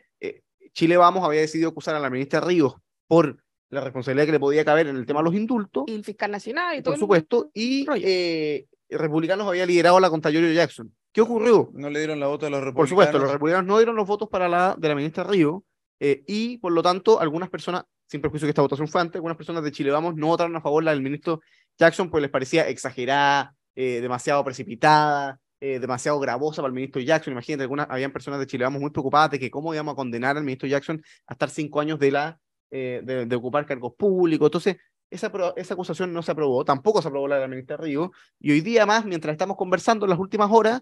Chile 0.74 0.96
Vamos 0.98 1.24
había 1.24 1.42
decidido 1.42 1.70
acusar 1.70 1.96
a 1.96 2.00
la 2.00 2.10
ministra 2.10 2.40
Ríos 2.40 2.76
por 3.08 3.44
la 3.70 3.82
responsabilidad 3.82 4.28
que 4.28 4.32
le 4.34 4.40
podía 4.40 4.64
caber 4.64 4.88
en 4.88 4.96
el 4.96 5.06
tema 5.08 5.22
de 5.22 5.24
los 5.26 5.34
indultos, 5.34 5.86
Y 5.88 5.94
el 5.96 6.04
fiscal 6.04 6.30
nacional 6.32 6.76
y 6.78 6.82
todo 6.82 6.92
por 6.92 6.94
el- 6.94 7.00
supuesto, 7.00 7.52
y 7.54 7.86
eh, 8.04 8.68
Republicanos 8.90 9.48
había 9.48 9.66
liderado 9.66 10.00
la 10.00 10.10
contra 10.10 10.32
Giorgio 10.32 10.54
Jackson. 10.54 10.94
¿Qué 11.12 11.22
ocurrió? 11.22 11.70
No 11.74 11.90
le 11.90 12.00
dieron 12.00 12.20
la 12.20 12.28
voto 12.28 12.46
a 12.46 12.50
los 12.50 12.60
Por 12.60 12.68
republicanos. 12.68 12.90
supuesto, 12.90 13.20
los 13.20 13.32
republicanos 13.32 13.66
no 13.66 13.78
dieron 13.78 13.96
los 13.96 14.08
votos 14.08 14.30
para 14.30 14.48
la 14.48 14.76
de 14.78 14.88
la 14.88 14.96
ministra 14.96 15.24
Ríos 15.24 15.62
eh, 16.00 16.24
y, 16.28 16.58
por 16.58 16.72
lo 16.72 16.84
tanto, 16.84 17.20
algunas 17.20 17.50
personas 17.50 17.84
sin 18.08 18.22
perjuicio 18.22 18.46
que 18.46 18.52
esta 18.52 18.62
votación 18.62 18.88
fue 18.88 19.02
antes, 19.02 19.16
algunas 19.16 19.36
personas 19.36 19.64
de 19.64 19.72
Chile 19.72 19.92
Vamos 19.92 20.16
no 20.16 20.28
votaron 20.28 20.56
a 20.56 20.62
favor 20.62 20.84
la 20.84 20.92
del 20.92 21.02
ministro 21.02 21.42
Jackson, 21.78 22.10
pues 22.10 22.22
les 22.22 22.32
parecía 22.32 22.68
exagerada, 22.70 23.54
eh, 23.76 24.00
demasiado 24.00 24.44
precipitada, 24.44 25.40
eh, 25.60 25.80
demasiado 25.80 26.20
gravosa 26.20 26.62
para 26.62 26.70
el 26.70 26.74
ministro 26.74 27.02
Jackson. 27.02 27.34
Imagínate, 27.34 27.64
algunas, 27.64 27.88
habían 27.90 28.12
personas 28.12 28.40
de 28.40 28.48
Chile 28.48 28.64
Vamos 28.64 28.82
muy 28.82 28.92
preocupadas 28.92 29.32
de 29.32 29.40
que 29.40 29.52
cómo 29.52 29.74
íbamos 29.74 29.94
a 29.94 29.96
condenar 29.96 30.38
al 30.38 30.44
ministro 30.44 30.70
Jackson 30.70 31.02
a 31.28 31.34
estar 31.34 31.50
cinco 31.50 31.80
años 31.80 32.00
de, 32.00 32.12
la, 32.12 32.40
eh, 32.72 33.02
de, 33.04 33.26
de 33.26 33.36
ocupar 33.36 33.66
cargos 33.66 33.94
públicos. 33.98 34.46
Entonces, 34.48 34.78
esa, 35.10 35.32
esa 35.56 35.74
acusación 35.74 36.14
no 36.14 36.22
se 36.22 36.32
aprobó, 36.32 36.66
tampoco 36.66 37.02
se 37.02 37.08
aprobó 37.08 37.28
la 37.28 37.36
de 37.36 37.42
la 37.42 37.48
ministra 37.48 37.78
Río, 37.78 38.12
y 38.40 38.52
hoy 38.52 38.62
día 38.62 38.86
más, 38.86 39.06
mientras 39.06 39.34
estamos 39.34 39.58
conversando 39.58 40.06
en 40.06 40.10
las 40.12 40.20
últimas 40.20 40.50
horas, 40.52 40.82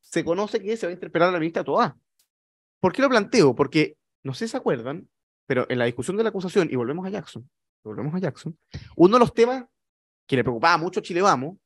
se 0.00 0.24
conoce 0.24 0.60
que 0.60 0.76
se 0.76 0.86
va 0.86 0.90
a 0.90 0.94
interpelar 0.94 1.28
a 1.28 1.32
la 1.32 1.38
ministra 1.38 1.64
Toá. 1.64 1.96
¿Por 2.80 2.92
qué 2.92 3.02
lo 3.02 3.08
planteo? 3.08 3.54
Porque, 3.54 3.96
no 4.22 4.34
sé 4.34 4.46
si 4.46 4.52
se 4.52 4.56
acuerdan, 4.56 5.08
pero 5.46 5.66
en 5.68 5.78
la 5.78 5.86
discusión 5.86 6.16
de 6.16 6.22
la 6.22 6.28
acusación, 6.28 6.68
y 6.70 6.76
volvemos 6.76 7.06
a 7.06 7.10
Jackson, 7.10 7.48
volvemos 7.82 8.14
a 8.14 8.18
Jackson, 8.18 8.56
uno 8.96 9.16
de 9.16 9.20
los 9.20 9.34
temas 9.34 9.64
que 10.26 10.36
le 10.36 10.44
preocupaba 10.44 10.78
mucho 10.78 11.00
a 11.00 11.02
Chile 11.02 11.22
Vamos, 11.22 11.56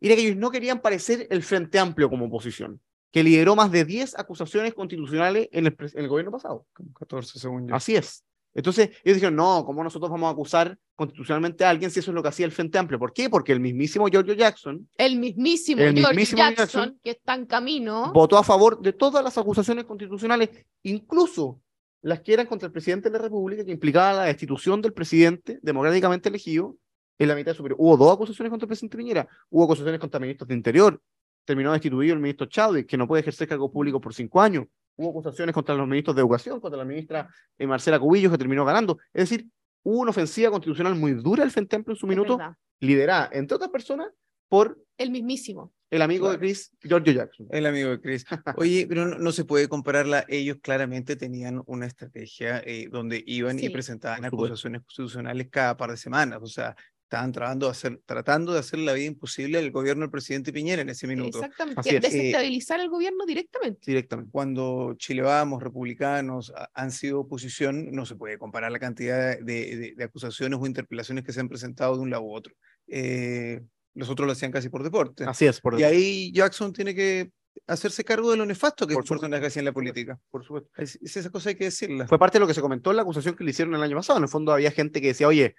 era 0.00 0.14
que 0.14 0.22
ellos 0.22 0.36
no 0.36 0.50
querían 0.50 0.80
parecer 0.80 1.26
el 1.30 1.42
Frente 1.42 1.78
Amplio 1.78 2.10
como 2.10 2.26
oposición, 2.26 2.80
que 3.10 3.22
lideró 3.22 3.56
más 3.56 3.70
de 3.70 3.84
10 3.84 4.18
acusaciones 4.18 4.74
constitucionales 4.74 5.48
en 5.52 5.66
el, 5.66 5.76
en 5.78 6.02
el 6.02 6.08
gobierno 6.08 6.32
pasado. 6.32 6.66
Como 6.74 6.92
14 6.92 7.38
según 7.38 7.68
yo. 7.68 7.74
Así 7.74 7.96
es. 7.96 8.25
Entonces, 8.56 8.88
ellos 9.04 9.16
dijeron, 9.16 9.36
no, 9.36 9.64
¿cómo 9.66 9.84
nosotros 9.84 10.10
vamos 10.10 10.28
a 10.28 10.30
acusar 10.30 10.78
constitucionalmente 10.94 11.62
a 11.62 11.70
alguien 11.70 11.90
si 11.90 12.00
eso 12.00 12.10
es 12.10 12.14
lo 12.14 12.22
que 12.22 12.30
hacía 12.30 12.46
el 12.46 12.52
Frente 12.52 12.78
Amplio? 12.78 12.98
¿Por 12.98 13.12
qué? 13.12 13.28
Porque 13.28 13.52
el 13.52 13.60
mismísimo 13.60 14.08
Giorgio 14.08 14.32
Jackson 14.32 14.88
El 14.96 15.18
mismísimo, 15.18 15.82
El 15.82 15.94
George 15.94 16.14
mismísimo 16.14 16.38
Jackson, 16.38 16.66
Jackson 16.66 17.00
que 17.04 17.10
está 17.10 17.34
en 17.34 17.44
camino. 17.44 18.12
votó 18.14 18.38
a 18.38 18.42
favor 18.42 18.80
de 18.80 18.94
todas 18.94 19.22
las 19.22 19.36
acusaciones 19.36 19.84
constitucionales, 19.84 20.48
incluso 20.82 21.60
las 22.00 22.20
que 22.20 22.32
eran 22.32 22.46
contra 22.46 22.66
el 22.66 22.72
presidente 22.72 23.10
de 23.10 23.18
la 23.18 23.24
República, 23.24 23.64
que 23.64 23.72
implicaban 23.72 24.16
la 24.16 24.24
destitución 24.24 24.80
del 24.80 24.94
presidente 24.94 25.58
democráticamente 25.60 26.30
elegido 26.30 26.76
en 27.18 27.28
la 27.28 27.34
mitad 27.34 27.54
superior. 27.54 27.76
Hubo 27.78 27.96
dos 27.98 28.14
acusaciones 28.14 28.50
contra 28.50 28.64
el 28.64 28.68
presidente 28.68 28.96
Piñera, 28.96 29.28
hubo 29.50 29.64
acusaciones 29.64 30.00
contra 30.00 30.18
ministros 30.18 30.48
de 30.48 30.54
Interior, 30.54 31.02
terminó 31.44 31.72
destituido 31.72 32.14
el 32.14 32.20
ministro 32.20 32.46
Chávez, 32.46 32.86
que 32.86 32.96
no 32.96 33.06
puede 33.06 33.20
ejercer 33.20 33.48
cargo 33.48 33.70
público 33.70 34.00
por 34.00 34.14
cinco 34.14 34.40
años, 34.40 34.66
hubo 34.96 35.10
acusaciones 35.10 35.54
contra 35.54 35.74
los 35.74 35.86
ministros 35.86 36.16
de 36.16 36.20
Educación, 36.20 36.60
contra 36.60 36.78
la 36.78 36.84
ministra 36.84 37.28
eh, 37.58 37.66
Marcela 37.66 37.98
Cubillos, 37.98 38.32
que 38.32 38.38
terminó 38.38 38.64
ganando. 38.64 38.98
Es 39.12 39.28
decir, 39.30 39.46
hubo 39.82 40.00
una 40.00 40.10
ofensiva 40.10 40.50
constitucional 40.50 40.94
muy 40.94 41.12
dura 41.12 41.42
del 41.44 41.50
Frente 41.52 41.76
Amplio 41.76 41.94
en 41.94 41.98
su 41.98 42.06
minuto, 42.06 42.38
liderada, 42.80 43.28
entre 43.32 43.54
otras 43.56 43.70
personas, 43.70 44.08
por 44.48 44.78
El 44.98 45.10
mismísimo. 45.10 45.72
el 45.90 46.02
amigo 46.02 46.30
de. 46.30 46.38
Chris, 46.38 46.70
Giorgio 46.82 47.12
Jackson. 47.12 47.46
El 47.50 47.66
amigo 47.66 47.90
de 47.90 48.00
Chris. 48.00 48.24
Oye, 48.56 48.86
pero 48.88 49.06
no, 49.06 49.18
no 49.18 49.32
se 49.32 49.44
puede 49.44 49.68
compararla. 49.68 50.24
Ellos 50.28 50.58
claramente 50.62 51.16
tenían 51.16 51.62
una 51.66 51.86
estrategia 51.86 52.60
eh, 52.64 52.88
donde 52.90 53.22
iban 53.26 53.58
Sí. 53.58 53.66
y 53.66 53.70
presentaban 53.70 54.24
acusaciones 54.24 54.82
constitucionales 54.82 55.48
cada 55.50 55.76
par 55.76 55.90
de 55.90 55.96
semanas. 55.96 56.38
O 56.42 56.46
sea, 56.46 56.76
estaban 57.06 57.30
tratando 57.30 57.66
de 57.66 57.70
hacer, 57.72 58.00
tratando 58.04 58.52
de 58.52 58.58
hacer 58.58 58.80
la 58.80 58.92
vida 58.92 59.06
imposible 59.06 59.58
al 59.58 59.70
gobierno 59.70 60.02
del 60.02 60.10
presidente 60.10 60.52
Piñera 60.52 60.82
en 60.82 60.88
ese 60.88 61.06
minuto. 61.06 61.38
Exactamente. 61.38 61.80
Es. 61.96 62.02
Desestabilizar 62.02 62.80
el 62.80 62.88
gobierno 62.90 63.24
directamente. 63.24 63.80
Directamente. 63.86 64.30
Cuando 64.32 64.94
Chile 64.98 65.22
Vamos, 65.22 65.62
republicanos, 65.62 66.52
han 66.74 66.90
sido 66.90 67.20
oposición, 67.20 67.92
no 67.92 68.04
se 68.06 68.16
puede 68.16 68.38
comparar 68.38 68.72
la 68.72 68.80
cantidad 68.80 69.38
de, 69.38 69.44
de- 69.76 69.94
de 69.96 70.04
acusaciones 70.04 70.58
o 70.60 70.66
interpelaciones 70.66 71.22
que 71.24 71.32
se 71.32 71.40
han 71.40 71.48
presentado 71.48 71.94
de 71.94 72.00
un 72.02 72.10
lado 72.10 72.24
u 72.24 72.34
otro. 72.34 72.52
Eh, 72.88 73.60
los 73.94 74.10
otros 74.10 74.26
lo 74.26 74.32
hacían 74.32 74.50
casi 74.50 74.68
por 74.68 74.82
deporte. 74.82 75.24
Así 75.24 75.46
es, 75.46 75.60
por, 75.60 75.78
Y 75.78 75.84
ahí 75.84 76.32
Jackson 76.32 76.72
tiene 76.72 76.94
que 76.94 77.30
hacerse 77.66 78.04
cargo 78.04 78.30
de 78.32 78.36
lo 78.36 78.44
nefasto 78.44 78.86
que 78.86 78.94
Por 78.94 79.06
personaje 79.06 79.46
así 79.46 79.58
en 79.60 79.64
la 79.64 79.72
política. 79.72 80.18
por 80.30 80.44
supuesto. 80.44 80.68
Es, 80.76 80.98
es 81.00 81.16
esa 81.16 81.30
cosa 81.30 81.48
hay 81.50 81.54
que 81.54 81.64
decirla. 81.64 82.06
Fue 82.06 82.18
parte 82.18 82.36
de 82.36 82.40
lo 82.40 82.46
que 82.46 82.52
se 82.54 82.60
comentó 82.60 82.90
en 82.90 82.96
la 82.96 83.02
acusación 83.02 83.34
que 83.36 83.44
le 83.44 83.50
hicieron 83.50 83.74
el 83.76 83.82
año 83.82 83.96
pasado. 83.96 84.18
En 84.18 84.24
el 84.24 84.28
fondo 84.28 84.52
había 84.52 84.70
gente 84.72 85.00
que 85.00 85.06
decía, 85.08 85.28
oye, 85.28 85.54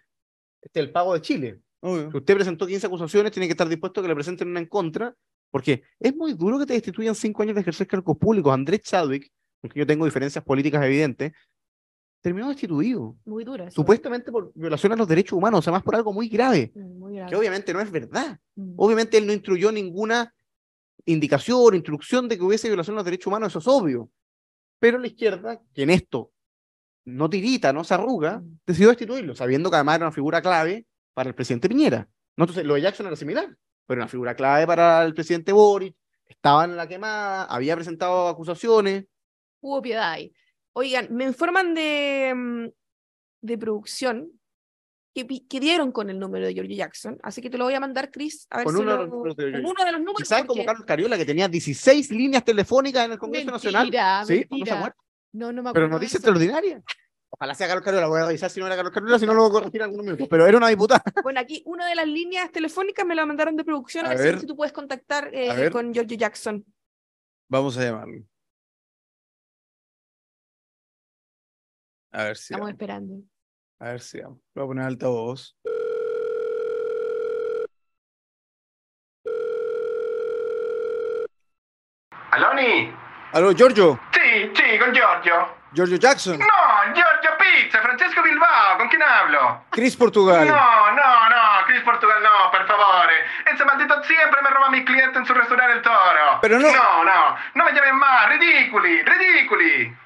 este 0.67 0.79
es 0.79 0.85
el 0.85 0.91
pago 0.91 1.13
de 1.13 1.21
Chile. 1.21 1.59
Obvio. 1.81 2.11
Si 2.11 2.17
usted 2.17 2.35
presentó 2.35 2.65
15 2.67 2.87
acusaciones, 2.87 3.31
tiene 3.31 3.47
que 3.47 3.51
estar 3.53 3.67
dispuesto 3.69 3.99
a 3.99 4.03
que 4.03 4.07
le 4.09 4.15
presenten 4.15 4.49
una 4.49 4.59
en 4.59 4.65
contra, 4.67 5.13
porque 5.51 5.83
es 5.99 6.15
muy 6.15 6.33
duro 6.33 6.59
que 6.59 6.65
te 6.65 6.73
destituyan 6.73 7.15
cinco 7.15 7.43
años 7.43 7.55
de 7.55 7.61
ejercer 7.61 7.87
cargos 7.87 8.17
públicos. 8.17 8.53
Andrés 8.53 8.81
Chadwick, 8.81 9.31
porque 9.61 9.79
yo 9.79 9.87
tengo 9.87 10.05
diferencias 10.05 10.43
políticas 10.43 10.83
evidentes, 10.83 11.31
terminó 12.21 12.49
destituido, 12.49 13.15
Muy 13.25 13.43
dura. 13.45 13.65
eso. 13.65 13.75
supuestamente 13.75 14.31
por 14.31 14.51
violación 14.53 14.91
a 14.91 14.95
los 14.95 15.07
derechos 15.07 15.37
humanos, 15.37 15.59
o 15.59 15.61
sea, 15.61 15.71
más 15.71 15.83
por 15.83 15.95
algo 15.95 16.11
muy 16.11 16.27
grave, 16.27 16.71
Mm, 16.75 16.97
Muy 16.99 17.15
grave. 17.15 17.29
que 17.29 17.35
obviamente 17.37 17.73
no 17.73 17.79
es 17.79 17.89
verdad. 17.91 18.39
Mm. 18.55 18.73
Obviamente 18.75 19.17
él 19.17 19.27
no 19.27 19.33
instruyó 19.33 19.71
ninguna 19.71 20.33
indicación, 21.05 21.75
instrucción 21.75 22.27
de 22.27 22.37
que 22.37 22.43
hubiese 22.43 22.67
violación 22.67 22.95
a 22.95 22.99
los 22.99 23.05
derechos 23.05 23.27
humanos, 23.27 23.49
eso 23.49 23.59
es 23.59 23.67
obvio. 23.67 24.09
Pero 24.79 24.97
la 24.99 25.07
izquierda, 25.07 25.61
que 25.73 25.83
en 25.83 25.91
esto 25.91 26.31
no 27.07 27.29
tirita, 27.29 27.71
no 27.73 27.83
se 27.83 27.93
arruga, 27.93 28.39
Mm. 28.39 28.59
decidió 28.65 28.89
destituirlo, 28.89 29.35
sabiendo 29.35 29.69
que 29.69 29.75
además 29.77 29.95
era 29.95 30.05
una 30.07 30.11
figura 30.11 30.41
clave 30.41 30.85
para 31.13 31.29
el 31.29 31.35
presidente 31.35 31.69
Piñera. 31.69 32.07
¿No? 32.35 32.43
Entonces, 32.43 32.65
lo 32.65 32.75
de 32.75 32.81
Jackson 32.81 33.07
era 33.07 33.15
similar, 33.15 33.55
pero 33.87 33.99
una 34.01 34.07
figura 34.07 34.35
clave 34.35 34.67
para 34.67 35.03
el 35.03 35.13
presidente 35.13 35.51
Boric, 35.53 35.95
estaba 36.27 36.65
en 36.65 36.75
la 36.75 36.87
quemada, 36.87 37.45
había 37.45 37.75
presentado 37.75 38.27
acusaciones. 38.27 39.05
Hubo 39.61 39.81
piedad 39.81 40.11
ahí. 40.11 40.31
Oigan, 40.73 41.07
me 41.09 41.23
informan 41.23 41.73
de, 41.73 42.33
mm, 42.35 42.67
de 43.41 43.57
producción 43.57 44.29
que, 45.15 45.25
que 45.47 45.59
dieron 45.59 45.91
con 45.91 46.09
el 46.11 46.19
número 46.19 46.45
de 46.45 46.53
George 46.53 46.75
Jackson, 46.75 47.17
así 47.23 47.41
que 47.41 47.49
te 47.49 47.57
lo 47.57 47.63
voy 47.63 47.73
a 47.73 47.79
mandar, 47.79 48.11
Chris, 48.11 48.45
a 48.51 48.57
ver 48.57 48.65
Con 48.65 48.75
si 48.75 48.81
uno 48.81 48.91
de 48.91 48.97
lo- 48.97 49.03
los 49.03 49.11
números 49.11 49.35
de 49.37 49.51
con 49.53 49.65
uno 49.65 49.83
de 49.85 49.91
los 49.93 50.01
números. 50.01 50.17
Quizás 50.21 50.41
como 50.41 50.47
porque- 50.49 50.65
Carlos 50.65 50.85
Cariola, 50.85 51.17
que 51.17 51.25
tenía 51.25 51.47
16 51.47 52.11
líneas 52.11 52.43
telefónicas 52.45 53.05
en 53.05 53.13
el 53.13 53.17
Congreso 53.17 53.49
Nacional. 53.49 53.83
Mentira, 53.85 54.23
Sí, 54.25 54.33
no 54.33 54.37
se 54.37 54.47
mentira. 54.49 54.77
acuerda. 54.77 54.95
No, 55.33 55.51
no 55.51 55.61
me 55.63 55.69
acuerdo. 55.69 55.73
Pero 55.73 55.87
noticia 55.89 56.17
eso. 56.17 56.17
extraordinaria. 56.17 56.81
Ojalá 57.29 57.53
sea 57.53 57.67
Carlos 57.67 57.83
Cariola, 57.83 58.07
voy 58.07 58.21
a 58.21 58.25
revisar 58.25 58.49
si 58.49 58.59
no 58.59 58.65
era 58.67 58.75
Carlos 58.75 58.93
Cariola, 58.93 59.19
si 59.19 59.25
no 59.25 59.33
lo 59.33 59.41
voy 59.41 59.49
a 59.49 59.53
corregir 59.53 59.81
en 59.81 59.83
algunos 59.85 60.05
minutos. 60.05 60.27
Pero 60.29 60.47
era 60.47 60.57
una 60.57 60.69
diputada. 60.69 61.03
Bueno, 61.23 61.39
aquí 61.41 61.61
una 61.65 61.85
de 61.87 61.95
las 61.95 62.07
líneas 62.07 62.51
telefónicas 62.51 63.05
me 63.05 63.15
la 63.15 63.25
mandaron 63.25 63.55
de 63.57 63.63
producción, 63.65 64.05
a, 64.05 64.09
A 64.09 64.11
ver, 64.11 64.19
si- 64.19 64.23
ver. 64.25 64.39
si 64.39 64.47
tú 64.47 64.55
puedes 64.55 64.71
contactar 64.73 65.29
eh, 65.33 65.69
con 65.71 65.93
George 65.93 66.15
Jackson. 66.17 66.65
Vamos 67.49 67.77
a 67.77 67.83
llamarlo. 67.83 68.23
A 72.11 72.23
ver 72.23 72.37
si. 72.37 72.43
Estamos 72.53 72.61
vamos, 72.61 72.71
esperando. 72.71 73.23
A 73.79 73.89
ver 73.89 73.99
si. 74.01 74.21
vamos. 74.21 74.39
Lo 74.55 74.61
voy 74.61 74.65
a 74.65 74.67
poner 74.69 74.85
altavoz. 74.85 75.55
Aloni? 82.31 82.91
Aló, 83.33 83.53
Giorgio. 83.53 83.99
Sì, 84.11 84.51
sì, 84.53 84.77
con 84.77 84.93
Giorgio. 84.93 85.55
Giorgio 85.71 85.97
Jackson. 85.97 86.37
No, 86.37 86.93
Giorgio 86.93 87.35
Pizza, 87.37 87.81
Francesco 87.81 88.21
Bilbao, 88.21 88.77
¿con 88.77 88.87
quién 88.87 89.01
hablo? 89.01 89.65
Chris 89.69 89.95
Portugal. 89.95 90.47
No, 90.47 90.55
no, 90.91 91.29
no, 91.29 91.65
Chris 91.65 91.81
Portugal 91.83 92.21
no, 92.23 92.49
por 92.51 92.65
favor. 92.65 93.09
Ese 93.45 93.65
maldito 93.65 94.01
siempre 94.03 94.41
me 94.41 94.49
roba 94.49 94.67
a 94.67 94.71
mis 94.71 94.85
clientes 94.85 95.17
en 95.17 95.25
su 95.25 95.33
restaurante 95.33 95.75
El 95.75 95.81
Toro. 95.81 96.39
Pero 96.41 96.59
no- 96.59 96.71
No, 96.71 97.03
no, 97.03 97.35
no 97.55 97.65
me 97.65 97.73
llamen 97.73 97.95
más, 97.97 98.29
ridículi, 98.29 99.03
ridículi. 99.03 99.97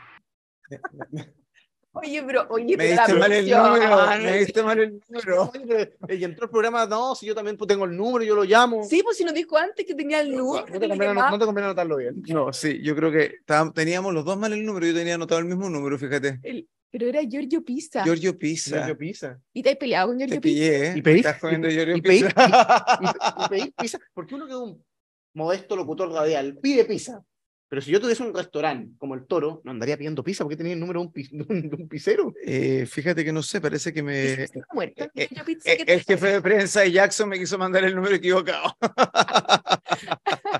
Oye, 1.93 2.23
pero, 2.23 2.47
oye, 2.49 2.77
Me 2.77 2.83
pero 2.85 2.95
la 2.95 3.05
diste 3.05 3.19
mal 3.19 3.31
el 3.33 3.49
número. 3.49 4.17
Me 4.23 4.37
diste 4.39 4.63
mal 4.63 4.79
el 4.79 5.01
número. 5.09 5.51
Y 6.09 6.23
entró 6.23 6.45
el 6.45 6.49
programa, 6.51 6.85
no, 6.85 7.15
si 7.15 7.25
yo 7.25 7.35
también 7.35 7.57
tengo 7.57 7.83
el 7.85 7.95
número, 7.97 8.23
yo 8.23 8.33
lo 8.35 8.43
llamo. 8.43 8.83
Sí, 8.85 9.01
pues 9.03 9.17
si 9.17 9.25
nos 9.25 9.33
dijo 9.33 9.57
antes 9.57 9.85
que 9.85 9.93
tenía 9.93 10.21
el 10.21 10.35
número. 10.35 10.65
no, 10.67 10.79
te 10.79 10.87
conviene, 10.87 11.05
llamaba. 11.05 11.31
no 11.31 11.39
te 11.39 11.45
conviene 11.45 11.65
anotarlo 11.65 11.97
bien. 11.97 12.23
No, 12.29 12.53
sí, 12.53 12.81
yo 12.81 12.95
creo 12.95 13.11
que 13.11 13.23
estábamos- 13.39 13.73
teníamos 13.73 14.13
los 14.13 14.23
dos 14.23 14.37
mal 14.37 14.53
el 14.53 14.65
número. 14.65 14.85
Yo 14.87 14.93
tenía 14.93 15.15
anotado 15.15 15.39
el 15.39 15.45
mismo 15.47 15.69
número, 15.69 15.97
fíjate. 15.97 16.39
El- 16.43 16.67
pero 16.89 17.07
era 17.07 17.21
Giorgio 17.23 17.63
Pisa. 17.63 18.03
Giorgio 18.03 18.37
Pisa. 18.37 18.75
Giorgio 18.75 18.97
Pisa. 18.97 19.41
¿Y 19.53 19.63
te 19.63 19.69
has 19.71 19.77
peleado 19.77 20.07
con 20.09 20.17
Te 20.17 20.25
Giorgio 20.25 20.41
Pisa? 20.41 20.53
pillé, 20.53 20.87
¿eh? 20.87 20.93
Y 20.97 21.01
pedí- 21.01 21.17
Estás 21.19 21.39
comiendo 21.39 21.69
Giorgio 21.69 21.95
y 21.97 22.01
Pisa. 22.01 22.27
Y, 23.51 23.85
y 23.85 23.91
porque 24.13 24.35
uno 24.35 24.45
que 24.45 24.51
es 24.51 24.57
un 24.57 24.83
modesto 25.33 25.75
locutor 25.75 26.11
radial 26.11 26.57
pide 26.61 26.83
pizza. 26.85 27.23
Pero 27.71 27.81
si 27.81 27.89
yo 27.89 28.01
tuviese 28.01 28.21
un 28.21 28.33
restaurante 28.33 28.91
como 28.97 29.15
el 29.15 29.25
Toro, 29.25 29.61
no 29.63 29.71
andaría 29.71 29.95
pidiendo 29.95 30.25
pizza 30.25 30.43
porque 30.43 30.57
tenía 30.57 30.73
el 30.73 30.79
número 30.81 30.99
de 30.99 31.05
un, 31.05 31.13
pi- 31.13 31.29
de 31.31 31.45
un, 31.47 31.69
de 31.69 31.75
un 31.77 31.87
pizzero. 31.87 32.33
Eh, 32.45 32.85
fíjate 32.85 33.23
que 33.23 33.31
no 33.31 33.41
sé, 33.41 33.61
parece 33.61 33.93
que 33.93 34.03
me. 34.03 34.21
Pisa 34.25 34.43
está 34.43 34.59
muerto. 34.73 35.03
eh, 35.05 35.09
Eh, 35.15 35.29
¿qué 35.77 35.85
te 35.85 35.93
El 35.93 36.01
jefe 36.03 36.27
de 36.27 36.41
prensa 36.41 36.81
de 36.81 36.91
Jackson 36.91 37.29
me 37.29 37.39
quiso 37.39 37.57
mandar 37.57 37.85
el 37.85 37.95
número 37.95 38.13
equivocado. 38.15 38.75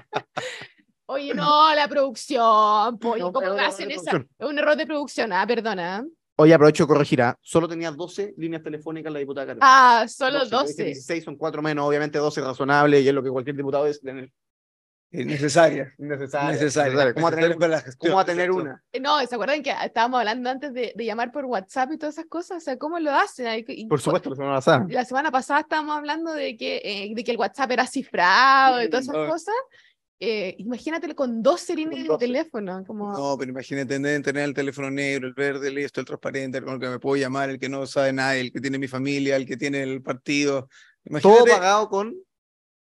Oye, 1.07 1.33
no, 1.33 1.75
la 1.75 1.89
producción. 1.89 2.97
po, 2.97 3.09
oye, 3.11 3.21
No, 3.21 3.33
¿Cómo 3.33 3.51
hacen 3.59 3.89
producción. 3.89 4.29
Es 4.39 4.47
un 4.47 4.57
error 4.57 4.77
de 4.77 4.85
producción. 4.87 5.33
Ah, 5.33 5.45
perdona. 5.45 6.05
Oye, 6.37 6.53
aprovecho 6.53 6.83
de 6.85 6.87
corregir, 6.87 7.21
¿ah? 7.21 7.37
solo 7.41 7.67
tenía 7.67 7.91
12 7.91 8.33
líneas 8.37 8.63
telefónicas 8.63 9.11
la 9.11 9.19
diputada 9.19 9.47
Carolina. 9.47 9.67
Ah, 9.69 10.07
solo 10.07 10.39
12, 10.39 10.49
yo 10.49 10.59
dije 10.61 10.73
12. 10.73 10.83
16 10.85 11.23
son 11.25 11.35
4 11.35 11.61
menos, 11.61 11.85
obviamente 11.85 12.17
12 12.17 12.39
es 12.39 12.45
razonable 12.47 13.01
y 13.01 13.07
es 13.07 13.13
lo 13.13 13.21
que 13.21 13.29
cualquier 13.29 13.57
diputado 13.57 13.85
es 13.85 13.99
tener. 14.01 14.31
Es 15.11 15.25
necesaria. 15.25 15.93
Necesaria. 15.97 16.51
innecesario. 16.51 17.13
¿Cómo 17.13 17.23
va 17.25 17.29
a 17.29 17.35
tener, 17.35 17.57
Necesaria 17.57 17.93
cómo 17.97 18.15
va 18.15 18.21
a 18.21 18.25
tener 18.25 18.49
una? 18.51 18.81
Eh, 18.93 18.99
No, 19.01 19.19
¿se 19.27 19.35
acuerdan 19.35 19.61
que 19.61 19.73
estábamos 19.83 20.19
hablando 20.19 20.49
antes 20.49 20.73
de, 20.73 20.93
de 20.95 21.05
llamar 21.05 21.33
por 21.33 21.43
WhatsApp 21.45 21.91
y 21.91 21.97
todas 21.97 22.15
esas 22.15 22.27
cosas? 22.27 22.57
O 22.57 22.59
sea, 22.61 22.77
¿cómo 22.77 22.97
lo 22.97 23.11
hacen? 23.11 23.65
Y- 23.67 23.87
Por 23.87 23.99
supuesto, 23.99 24.29
la 24.29 24.35
semana 24.37 24.55
pasada. 24.55 24.85
La 24.89 25.03
semana 25.05 25.29
pasada 25.31 25.59
estábamos 25.59 25.97
hablando 25.97 26.31
de 26.33 26.55
que, 26.55 26.77
eh, 26.83 27.11
de 27.13 27.23
que 27.25 27.31
el 27.31 27.37
WhatsApp 27.37 27.71
era 27.71 27.85
cifrado 27.87 28.81
y 28.81 28.89
todas 28.89 29.03
esas 29.05 29.15
Oh. 29.17 29.27
cosas. 29.27 29.55
eh, 30.23 30.53
imagínate 30.59 31.15
con 31.15 31.41
12 31.41 31.75
líneas 31.75 32.03
de 32.03 32.07
12. 32.09 32.25
teléfono. 32.27 32.83
Como... 32.85 33.11
No, 33.11 33.35
pero 33.39 33.49
imagínate 33.49 33.87
tener, 33.95 34.21
tener 34.21 34.43
el 34.43 34.53
teléfono 34.53 34.91
negro, 34.91 35.27
el 35.27 35.33
verde, 35.33 35.69
el 35.69 35.79
esto, 35.79 35.99
el 35.99 36.05
transparente, 36.05 36.59
el 36.59 36.63
con 36.63 36.75
el 36.75 36.79
que 36.79 36.89
me 36.89 36.99
puedo 36.99 37.15
llamar, 37.19 37.49
el 37.49 37.57
que 37.59 37.67
no 37.69 37.87
sabe 37.87 38.13
nada, 38.13 38.35
el 38.35 38.51
que 38.51 38.61
tiene 38.61 38.77
mi 38.77 38.87
familia, 38.87 39.35
el 39.35 39.47
que 39.47 39.57
tiene 39.57 39.81
el 39.81 40.03
partido. 40.03 40.69
Todo 41.21 41.39
Imagínate, 41.39 41.51
pagado 41.51 41.89
con 41.89 42.15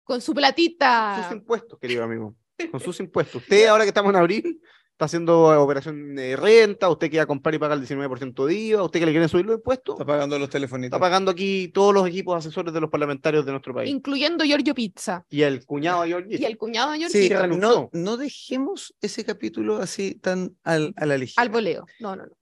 Con 0.08 0.22
su 0.22 0.26
sus 0.32 0.34
platita. 0.36 1.28
impuestos, 1.30 1.78
querido 1.78 2.02
amigo. 2.02 2.34
Con 2.70 2.80
sus 2.80 2.98
impuestos. 2.98 3.42
Usted, 3.42 3.66
ahora 3.68 3.84
que 3.84 3.88
estamos 3.88 4.08
en 4.08 4.16
abril, 4.16 4.62
está 4.92 5.04
haciendo 5.04 5.62
operación 5.62 6.14
de 6.14 6.34
renta, 6.34 6.88
usted 6.88 7.10
que 7.10 7.18
va 7.18 7.24
a 7.24 7.26
comprar 7.26 7.54
y 7.54 7.58
pagar 7.58 7.76
el 7.76 7.86
19% 7.86 8.46
de 8.46 8.54
IVA, 8.54 8.82
usted 8.82 9.00
que 9.00 9.04
le 9.06 9.12
quieren 9.12 9.28
subir 9.28 9.44
los 9.44 9.56
impuestos, 9.56 9.96
está 9.96 10.06
pagando 10.06 10.38
los 10.38 10.48
telefonitos. 10.48 10.96
está 10.96 10.98
pagando 10.98 11.30
aquí 11.30 11.68
todos 11.68 11.92
los 11.92 12.08
equipos 12.08 12.38
asesores 12.38 12.72
de 12.72 12.80
los 12.80 12.88
parlamentarios 12.88 13.44
de 13.44 13.52
nuestro 13.52 13.74
país. 13.74 13.90
Incluyendo 13.90 14.44
Giorgio 14.44 14.74
Pizza. 14.74 15.26
Y 15.28 15.42
el 15.42 15.66
cuñado 15.66 16.00
de 16.02 16.08
Georgie. 16.08 16.38
Y 16.40 16.44
el 16.46 16.56
cuñado 16.56 16.92
de 16.92 17.00
Giorgio 17.00 17.20
Sí, 17.20 17.58
no, 17.58 17.90
no 17.92 18.16
dejemos 18.16 18.94
ese 19.02 19.26
capítulo 19.26 19.76
así 19.76 20.14
tan 20.14 20.56
al, 20.64 20.94
a 20.96 21.04
la 21.04 21.18
ligera. 21.18 21.42
al 21.42 21.50
voleo. 21.50 21.84
No, 22.00 22.16
no, 22.16 22.24
no. 22.24 22.32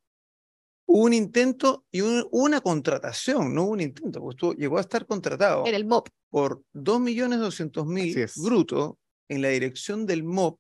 Hubo 0.88 1.02
un 1.04 1.12
intento 1.12 1.84
y 1.90 2.00
un- 2.00 2.26
una 2.30 2.60
contratación, 2.60 3.54
no 3.54 3.64
hubo 3.64 3.72
un 3.72 3.80
intento, 3.80 4.20
pues 4.20 4.34
estuvo- 4.36 4.54
llegó 4.54 4.78
a 4.78 4.82
estar 4.82 5.04
contratado 5.06 5.66
En 5.66 5.74
el 5.74 5.84
MOP. 5.84 6.08
por 6.30 6.62
2.200.000 6.72 8.10
Así 8.10 8.20
es. 8.20 8.36
brutos 8.36 8.94
en 9.28 9.42
la 9.42 9.48
dirección 9.48 10.06
del 10.06 10.22
MOP. 10.22 10.58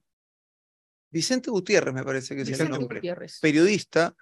Vicente 1.10 1.50
Gutiérrez, 1.50 1.94
me 1.94 2.02
parece 2.04 2.34
que 2.34 2.42
es 2.42 2.48
el 2.48 2.54
Vicente 2.54 2.72
nombre. 2.78 2.98
Gutiérrez. 2.98 3.38
Periodista, 3.40 4.14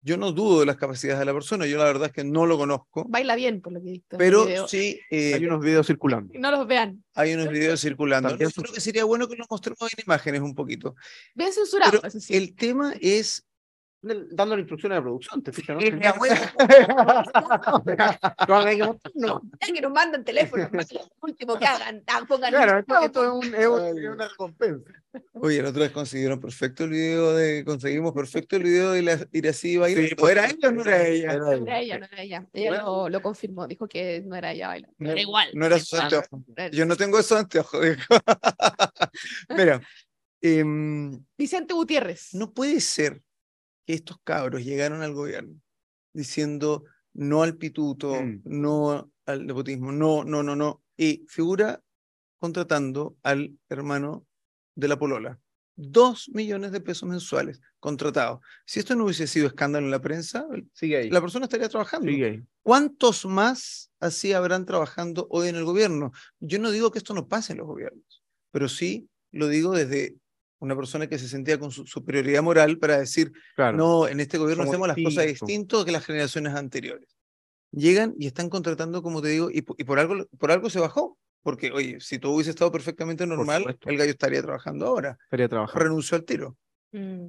yo 0.00 0.16
no 0.16 0.30
dudo 0.30 0.60
de 0.60 0.66
las 0.66 0.76
capacidades 0.76 1.18
de 1.18 1.24
la 1.24 1.34
persona, 1.34 1.66
yo 1.66 1.76
la 1.76 1.84
verdad 1.84 2.06
es 2.06 2.12
que 2.12 2.22
no 2.22 2.46
lo 2.46 2.56
conozco, 2.56 3.04
Baila 3.08 3.34
bien, 3.34 3.60
por 3.60 3.72
lo 3.72 3.82
que 3.82 3.88
he 3.88 3.92
visto. 3.92 4.16
pero 4.16 4.68
sí 4.68 5.00
eh, 5.10 5.34
Hay 5.34 5.44
unos 5.44 5.60
videos 5.60 5.88
circulando. 5.88 6.32
No 6.38 6.52
los 6.52 6.66
vean. 6.68 7.02
hay 7.14 7.34
unos 7.34 7.48
videos 7.48 7.80
circulando. 7.80 8.30
Yo 8.36 8.48
creo 8.50 8.72
que 8.72 8.80
sería 8.80 9.04
bueno 9.04 9.26
que 9.28 9.34
los 9.34 9.48
mostremos 9.50 9.82
en 9.92 10.04
imágenes 10.06 10.40
un 10.40 10.54
poquito. 10.54 10.94
Bien 11.34 11.52
censurado. 11.52 11.90
Pero 11.90 12.06
eso 12.06 12.20
sí. 12.20 12.36
el 12.36 12.54
tema 12.54 12.94
es 13.00 13.44
Dándole 14.00 14.60
instrucciones 14.62 14.94
a 14.96 15.00
la 15.00 15.02
producción, 15.02 15.42
¿te 15.42 15.52
fijas? 15.52 15.76
¿no? 15.76 15.80
No, 19.14 19.42
ya 19.60 19.72
que 19.74 19.80
nos 19.80 19.92
mandan 19.92 20.24
teléfono, 20.24 20.68
lo 20.72 21.00
último 21.22 21.58
que 21.58 21.66
hagan, 21.66 22.02
pongan 22.28 22.50
Claro, 22.52 22.78
esto, 22.78 23.24
es, 23.24 23.28
un- 23.30 23.54
es 23.54 23.66
un- 23.66 23.98
es 23.98 24.08
una 24.10 24.28
recompensa. 24.28 24.92
Oye, 25.32 25.62
la 25.62 25.70
otra 25.70 25.82
vez 25.82 25.90
consiguieron 25.90 26.38
perfecto 26.38 26.84
el 26.84 26.90
video 26.90 27.34
de, 27.34 27.64
conseguimos 27.64 28.12
perfecto 28.12 28.54
el 28.56 28.62
video 28.62 28.92
de 28.92 29.02
la 29.02 29.18
Irací 29.32 29.76
bailando. 29.76 30.08
Sí, 30.10 30.14
¿O 30.20 30.28
¿Era 30.28 30.46
ella 30.46 30.68
o 30.68 30.72
no 30.72 30.82
era 30.82 31.06
ella? 31.06 31.32
Era 31.32 31.38
No 31.44 31.52
él. 31.52 31.62
era 31.66 31.80
ella, 31.80 31.98
no 31.98 32.04
era 32.06 32.22
ella. 32.22 32.46
Ella 32.52 32.70
Bueno. 32.70 32.84
lo, 32.84 33.08
lo 33.08 33.22
confirmó, 33.22 33.66
dijo 33.66 33.88
que 33.88 34.22
no 34.24 34.36
era 34.36 34.52
ella 34.52 34.68
bailando. 34.68 34.94
No- 34.98 35.10
Era 35.10 35.20
igual. 35.20 35.48
no 35.54 35.66
era 35.66 35.78
su 35.80 35.96
anteojo. 35.96 36.44
Yo 36.72 36.86
no 36.86 36.94
tengo 36.96 37.18
esos 37.18 37.36
anteojos. 37.38 37.80
dijo. 37.98 38.14
Mira, 39.56 39.80
em, 40.40 41.20
Vicente 41.36 41.74
Gutiérrez. 41.74 42.28
no 42.34 42.52
puede 42.52 42.80
ser 42.80 43.20
que 43.88 43.94
estos 43.94 44.18
cabros 44.22 44.62
llegaron 44.62 45.00
al 45.00 45.14
gobierno 45.14 45.58
diciendo 46.12 46.84
no 47.14 47.42
al 47.42 47.56
pituto, 47.56 48.14
Mm. 48.22 48.42
no 48.44 49.10
al 49.24 49.46
nepotismo, 49.46 49.92
no, 49.92 50.24
no, 50.24 50.42
no, 50.42 50.54
no. 50.54 50.82
Y 50.96 51.24
figura 51.26 51.82
contratando 52.38 53.16
al 53.22 53.58
hermano 53.70 54.26
de 54.74 54.88
la 54.88 54.98
polola. 54.98 55.40
Dos 55.74 56.28
millones 56.34 56.70
de 56.72 56.80
pesos 56.82 57.08
mensuales 57.08 57.60
contratados. 57.80 58.40
Si 58.66 58.78
esto 58.80 58.94
no 58.94 59.04
hubiese 59.04 59.26
sido 59.26 59.46
escándalo 59.46 59.86
en 59.86 59.90
la 59.90 60.00
prensa, 60.02 60.46
Sigue 60.74 60.96
ahí. 60.98 61.10
la 61.10 61.20
persona 61.22 61.46
estaría 61.46 61.68
trabajando. 61.70 62.08
Sigue 62.10 62.26
ahí. 62.26 62.42
¿Cuántos 62.62 63.24
más 63.24 63.90
así 64.00 64.32
habrán 64.34 64.66
trabajando 64.66 65.26
hoy 65.30 65.48
en 65.48 65.56
el 65.56 65.64
gobierno? 65.64 66.12
Yo 66.40 66.58
no 66.58 66.70
digo 66.70 66.90
que 66.90 66.98
esto 66.98 67.14
no 67.14 67.26
pase 67.26 67.52
en 67.54 67.58
los 67.60 67.66
gobiernos, 67.66 68.22
pero 68.50 68.68
sí 68.68 69.08
lo 69.32 69.48
digo 69.48 69.72
desde 69.72 70.16
una 70.60 70.74
persona 70.76 71.06
que 71.06 71.18
se 71.18 71.28
sentía 71.28 71.58
con 71.58 71.70
su 71.70 71.86
superioridad 71.86 72.42
moral 72.42 72.78
para 72.78 72.98
decir, 72.98 73.32
Claro. 73.54 73.76
no, 73.76 74.08
en 74.08 74.20
este 74.20 74.38
gobierno 74.38 74.64
hacemos 74.64 74.88
las 74.88 74.96
cosas 74.96 75.24
distintos. 75.26 75.46
distintas 75.48 75.84
que 75.84 75.92
las 75.92 76.04
generaciones 76.04 76.54
anteriores. 76.54 77.16
Llegan 77.70 78.14
y 78.18 78.26
están 78.26 78.48
contratando, 78.48 79.02
como 79.02 79.20
te 79.22 79.28
digo, 79.28 79.50
y, 79.52 79.62
po- 79.62 79.74
y 79.78 79.84
por, 79.84 79.98
algo, 79.98 80.26
por 80.38 80.50
algo 80.50 80.70
se 80.70 80.80
bajó. 80.80 81.18
Porque, 81.42 81.70
oye, 81.70 82.00
si 82.00 82.18
todo 82.18 82.32
hubiese 82.32 82.50
estado 82.50 82.72
perfectamente 82.72 83.24
normal, 83.26 83.78
el 83.86 83.96
gallo 83.96 84.10
estaría 84.10 84.42
trabajando 84.42 84.86
ahora. 84.86 85.16
Estaría 85.24 85.48
trabajando. 85.48 85.84
Renunció 85.84 86.16
al 86.16 86.24
tiro. 86.24 86.56
Mm, 86.92 87.28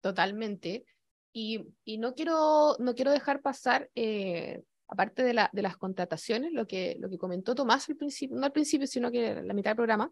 totalmente. 0.00 0.84
Y, 1.32 1.66
y 1.84 1.98
no 1.98 2.14
quiero, 2.14 2.76
no 2.78 2.94
quiero 2.94 3.10
dejar 3.10 3.40
pasar, 3.40 3.90
eh, 3.94 4.62
aparte 4.88 5.22
de, 5.24 5.34
la, 5.34 5.50
de 5.52 5.62
las 5.62 5.76
contrataciones, 5.76 6.52
lo 6.52 6.66
que, 6.66 6.96
lo 7.00 7.08
que 7.10 7.18
comentó 7.18 7.54
Tomás 7.54 7.88
al 7.88 7.96
principio, 7.96 8.36
no 8.36 8.46
al 8.46 8.52
principio, 8.52 8.86
sino 8.86 9.10
que 9.10 9.28
en 9.28 9.48
la 9.48 9.54
mitad 9.54 9.70
del 9.70 9.76
programa, 9.76 10.10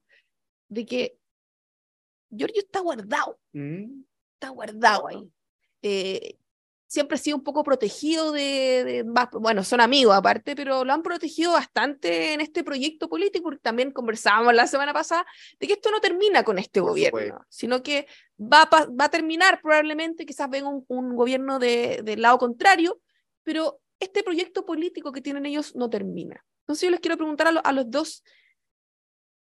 de 0.69 0.87
que 0.87 1.17
Giorgio 2.31 2.63
está 2.63 2.81
guardado, 2.81 3.39
Mm. 3.53 4.03
está 4.35 4.49
guardado 4.51 5.09
ahí. 5.09 5.31
Eh, 5.83 6.37
siempre 6.87 7.15
ha 7.15 7.19
sido 7.19 7.37
un 7.37 7.45
poco 7.45 7.63
protegido 7.63 8.33
de, 8.33 9.05
bueno, 9.35 9.63
son 9.63 9.81
amigos 9.81 10.15
aparte, 10.17 10.57
pero 10.57 10.85
lo 10.85 10.93
han 10.93 11.03
protegido 11.05 11.53
bastante 11.53 12.33
en 12.33 12.41
este 12.41 12.65
proyecto 12.65 13.09
político, 13.09 13.45
porque 13.45 13.61
también 13.61 13.93
conversábamos 13.93 14.53
la 14.55 14.67
semana 14.67 14.93
pasada 14.93 15.25
de 15.61 15.67
que 15.69 15.75
esto 15.75 15.91
no 15.93 16.01
termina 16.01 16.43
con 16.43 16.59
este 16.59 16.81
Por 16.81 16.91
gobierno, 16.91 17.21
supuesto. 17.21 17.47
sino 17.49 17.83
que 17.85 18.09
va 18.41 18.63
a, 18.63 18.71
pa- 18.71 18.87
va 18.87 19.05
a 19.05 19.09
terminar 19.11 19.61
probablemente, 19.63 20.27
quizás 20.27 20.51
venga 20.51 20.69
un, 20.69 20.85
un 20.89 21.15
gobierno 21.15 21.61
de- 21.61 22.01
del 22.03 22.23
lado 22.23 22.39
contrario, 22.39 23.01
pero 23.45 23.81
este 24.01 24.25
proyecto 24.25 24.67
político 24.67 25.13
que 25.13 25.21
tienen 25.21 25.47
ellos 25.47 25.77
no 25.77 25.89
termina. 25.89 26.45
Entonces 26.63 26.87
yo 26.87 26.91
les 26.91 27.01
quiero 27.01 27.17
preguntar 27.17 27.47
a, 27.47 27.53
lo- 27.53 27.65
a 27.65 27.71
los 27.73 27.89
dos, 27.89 28.25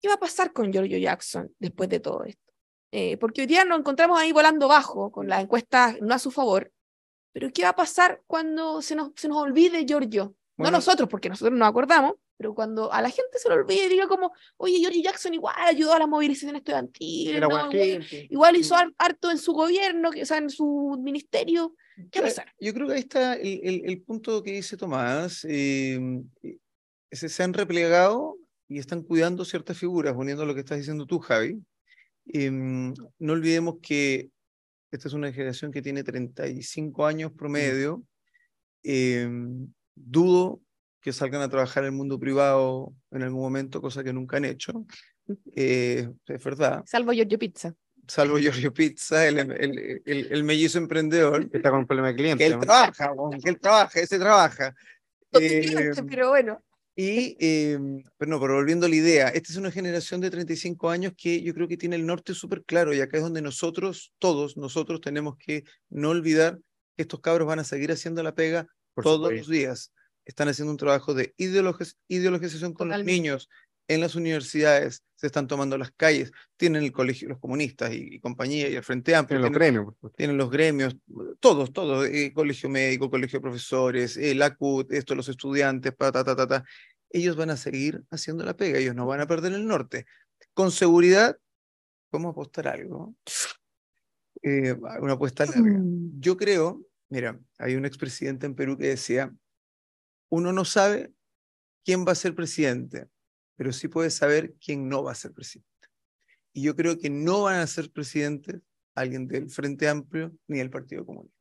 ¿qué 0.00 0.06
va 0.06 0.14
a 0.14 0.20
pasar 0.20 0.52
con 0.52 0.72
Giorgio 0.72 0.98
Jackson 0.98 1.52
después 1.58 1.88
de 1.88 1.98
todo 1.98 2.22
esto? 2.24 2.51
Eh, 2.94 3.16
porque 3.16 3.40
hoy 3.40 3.46
día 3.46 3.64
nos 3.64 3.78
encontramos 3.78 4.20
ahí 4.20 4.32
volando 4.32 4.68
bajo, 4.68 5.10
con 5.10 5.26
las 5.26 5.42
encuestas 5.42 5.96
no 6.02 6.14
a 6.14 6.18
su 6.18 6.30
favor, 6.30 6.70
pero 7.32 7.50
¿qué 7.52 7.62
va 7.62 7.70
a 7.70 7.74
pasar 7.76 8.22
cuando 8.26 8.82
se 8.82 8.94
nos, 8.94 9.12
se 9.16 9.28
nos 9.28 9.38
olvide 9.38 9.84
Giorgio? 9.86 10.36
Bueno. 10.58 10.70
no 10.72 10.76
nosotros, 10.76 11.08
porque 11.08 11.30
nosotros 11.30 11.58
nos 11.58 11.66
acordamos, 11.66 12.16
pero 12.36 12.54
cuando 12.54 12.92
a 12.92 13.00
la 13.00 13.08
gente 13.08 13.38
se 13.38 13.48
le 13.48 13.54
olvide 13.54 13.86
y 13.86 13.88
diga 13.88 14.06
como, 14.06 14.32
oye, 14.58 14.76
Giorgio 14.78 15.02
Jackson 15.02 15.32
igual 15.32 15.54
ayudó 15.58 15.94
a 15.94 15.98
la 15.98 16.06
movilización 16.06 16.54
estudiantil, 16.56 17.36
Era 17.36 17.48
¿no? 17.48 17.70
igual, 18.28 18.56
hizo 18.56 18.74
har- 18.76 18.92
harto 18.98 19.30
en 19.30 19.38
su 19.38 19.54
gobierno, 19.54 20.10
o 20.10 20.26
sea, 20.26 20.36
en 20.36 20.50
su 20.50 21.00
ministerio, 21.02 21.74
¿qué 22.10 22.20
va 22.20 22.26
a 22.26 22.28
pasar? 22.28 22.52
Yo 22.60 22.74
creo 22.74 22.86
que 22.88 22.92
ahí 22.92 23.00
está 23.00 23.34
el, 23.34 23.60
el- 23.64 23.82
el 23.86 24.02
punto 24.02 24.42
que 24.42 24.52
dice 24.52 24.76
Tomás. 24.76 25.46
eh, 25.48 25.98
eh, 26.42 26.58
se, 27.10 27.30
se 27.30 27.42
han 27.42 27.54
replegado 27.54 28.36
y 28.68 28.78
están 28.78 29.02
cuidando 29.02 29.46
ciertas 29.46 29.78
figuras, 29.78 30.14
uniendo 30.14 30.44
lo 30.44 30.52
que 30.54 30.60
estás 30.60 30.76
diciendo 30.78 31.06
tú, 31.06 31.18
Javi. 31.18 31.58
Em, 32.26 32.94
no 33.18 33.32
olvidemos 33.32 33.76
que 33.82 34.30
esta 34.90 35.08
es 35.08 35.14
una 35.14 35.32
generación 35.32 35.72
que 35.72 35.82
tiene 35.82 36.04
35 36.04 37.06
años 37.06 37.32
promedio. 37.32 38.02
Em, 38.82 39.72
dudo 39.94 40.60
que 41.00 41.12
salgan 41.12 41.42
a 41.42 41.48
trabajar 41.48 41.82
en 41.84 41.88
el 41.90 41.96
mundo 41.96 42.18
privado 42.18 42.92
en 43.10 43.22
algún 43.22 43.40
momento, 43.40 43.80
cosa 43.80 44.04
que 44.04 44.12
nunca 44.12 44.36
han 44.36 44.44
hecho. 44.44 44.84
Eh, 45.54 46.08
es 46.26 46.44
verdad. 46.44 46.82
Salvo 46.86 47.12
Giorgio 47.12 47.38
Pizza. 47.38 47.74
Salvo 48.08 48.38
Giorgio 48.38 48.72
Pizza, 48.74 49.26
el, 49.26 49.38
el, 49.38 50.02
el- 50.04 50.32
el 50.32 50.44
mellizo 50.44 50.78
emprendedor. 50.78 51.48
Está 51.52 51.70
con 51.70 51.80
un 51.80 51.86
problema 51.86 52.08
de 52.08 52.14
cliente. 52.16 52.44
Que 52.44 52.50
él 52.52 52.58
¿no? 52.58 52.60
trabaja, 52.60 53.12
que 53.42 53.48
él 53.50 53.60
trabaja, 53.60 54.00
ese 54.00 54.18
trabaja. 54.18 54.74
Eh, 55.32 55.92
pero 56.08 56.28
bueno. 56.30 56.62
Y, 56.94 57.36
eh, 57.40 57.78
pero 58.18 58.30
no, 58.30 58.40
pero 58.40 58.54
volviendo 58.54 58.86
a 58.86 58.88
la 58.88 58.96
idea, 58.96 59.28
esta 59.28 59.50
es 59.52 59.56
una 59.56 59.70
generación 59.70 60.20
de 60.20 60.30
35 60.30 60.90
años 60.90 61.12
que 61.16 61.42
yo 61.42 61.54
creo 61.54 61.66
que 61.68 61.76
tiene 61.78 61.96
el 61.96 62.04
norte 62.06 62.34
súper 62.34 62.64
claro 62.64 62.92
y 62.92 63.00
acá 63.00 63.16
es 63.16 63.22
donde 63.22 63.40
nosotros, 63.42 64.12
todos 64.18 64.56
nosotros 64.56 65.00
tenemos 65.00 65.36
que 65.38 65.64
no 65.88 66.10
olvidar 66.10 66.58
que 66.96 67.02
estos 67.02 67.20
cabros 67.20 67.48
van 67.48 67.60
a 67.60 67.64
seguir 67.64 67.90
haciendo 67.92 68.22
la 68.22 68.34
pega 68.34 68.66
Por 68.94 69.04
todos 69.04 69.16
supuesto. 69.28 69.38
los 69.38 69.48
días. 69.48 69.92
Están 70.24 70.48
haciendo 70.48 70.70
un 70.70 70.76
trabajo 70.76 71.14
de 71.14 71.34
ideologiz- 71.38 71.96
ideologización 72.08 72.74
con 72.74 72.88
los 72.90 73.02
niños 73.04 73.48
en 73.88 74.00
las 74.00 74.14
universidades, 74.14 75.02
se 75.16 75.26
están 75.26 75.46
tomando 75.46 75.76
las 75.78 75.92
calles, 75.92 76.32
tienen 76.56 76.82
el 76.82 76.92
colegio, 76.92 77.28
los 77.28 77.38
comunistas 77.38 77.92
y, 77.92 78.14
y 78.16 78.20
compañía 78.20 78.68
y 78.68 78.74
el 78.74 78.82
Frente 78.82 79.14
Amplio, 79.14 79.36
En 79.38 79.42
los 79.42 79.52
tienen- 79.52 79.84
por 79.84 79.94
supuesto. 79.94 80.16
tienen 80.16 80.36
los 80.36 80.50
gremios, 80.50 80.96
todos, 81.40 81.72
todos, 81.72 82.06
eh, 82.08 82.32
colegio 82.34 82.68
médico, 82.68 83.10
colegio 83.10 83.38
de 83.38 83.42
profesores, 83.42 84.16
eh, 84.16 84.34
la 84.34 84.54
CUT, 84.54 84.92
esto, 84.92 85.14
los 85.14 85.28
estudiantes, 85.28 85.94
pa, 85.94 86.10
ta, 86.12 86.24
ta, 86.24 86.34
ta, 86.34 86.46
ta. 86.46 86.64
Ellos 87.10 87.36
van 87.36 87.50
a 87.50 87.56
seguir 87.56 88.02
haciendo 88.10 88.44
la 88.44 88.56
pega, 88.56 88.78
ellos 88.78 88.94
no 88.94 89.06
van 89.06 89.20
a 89.20 89.26
perder 89.26 89.52
el 89.52 89.66
norte. 89.66 90.06
Con 90.54 90.70
seguridad, 90.70 91.36
vamos 92.10 92.30
a 92.30 92.32
apostar 92.32 92.68
algo. 92.68 93.14
Eh, 94.42 94.72
una 95.00 95.12
apuesta 95.12 95.44
larga. 95.46 95.60
Mm. 95.78 96.18
Yo 96.20 96.36
creo, 96.36 96.82
mira, 97.10 97.38
hay 97.58 97.74
un 97.76 97.84
expresidente 97.84 98.46
en 98.46 98.54
Perú 98.54 98.76
que 98.76 98.88
decía, 98.88 99.32
uno 100.30 100.52
no 100.52 100.64
sabe 100.64 101.12
quién 101.84 102.04
va 102.06 102.12
a 102.12 102.16
ser 102.16 102.34
presidente, 102.34 103.06
pero 103.56 103.72
sí 103.72 103.88
puede 103.88 104.10
saber 104.10 104.54
quién 104.64 104.88
no 104.88 105.02
va 105.02 105.12
a 105.12 105.16
ser 105.16 105.32
presidente. 105.32 105.70
Y 106.52 106.62
yo 106.62 106.76
creo 106.76 106.98
que 106.98 107.10
no 107.10 107.42
van 107.42 107.60
a 107.60 107.66
ser 107.66 107.90
presidentes 107.90 108.60
alguien 108.94 109.26
del 109.26 109.48
Frente 109.48 109.88
Amplio 109.88 110.34
ni 110.46 110.58
del 110.58 110.70
Partido 110.70 111.06
Comunista. 111.06 111.38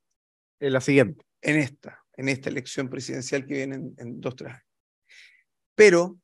En 0.60 0.74
la 0.74 0.82
siguiente. 0.82 1.26
En 1.42 1.58
esta, 1.58 2.04
en 2.14 2.30
esta 2.30 2.50
elección 2.50 2.90
presidencial 2.90 3.46
que 3.46 3.56
viene 3.56 3.76
en, 3.76 3.96
en 3.98 4.22
dos, 4.22 4.36
tres 4.36 4.54
años. 4.54 4.66
Pero 5.76 6.20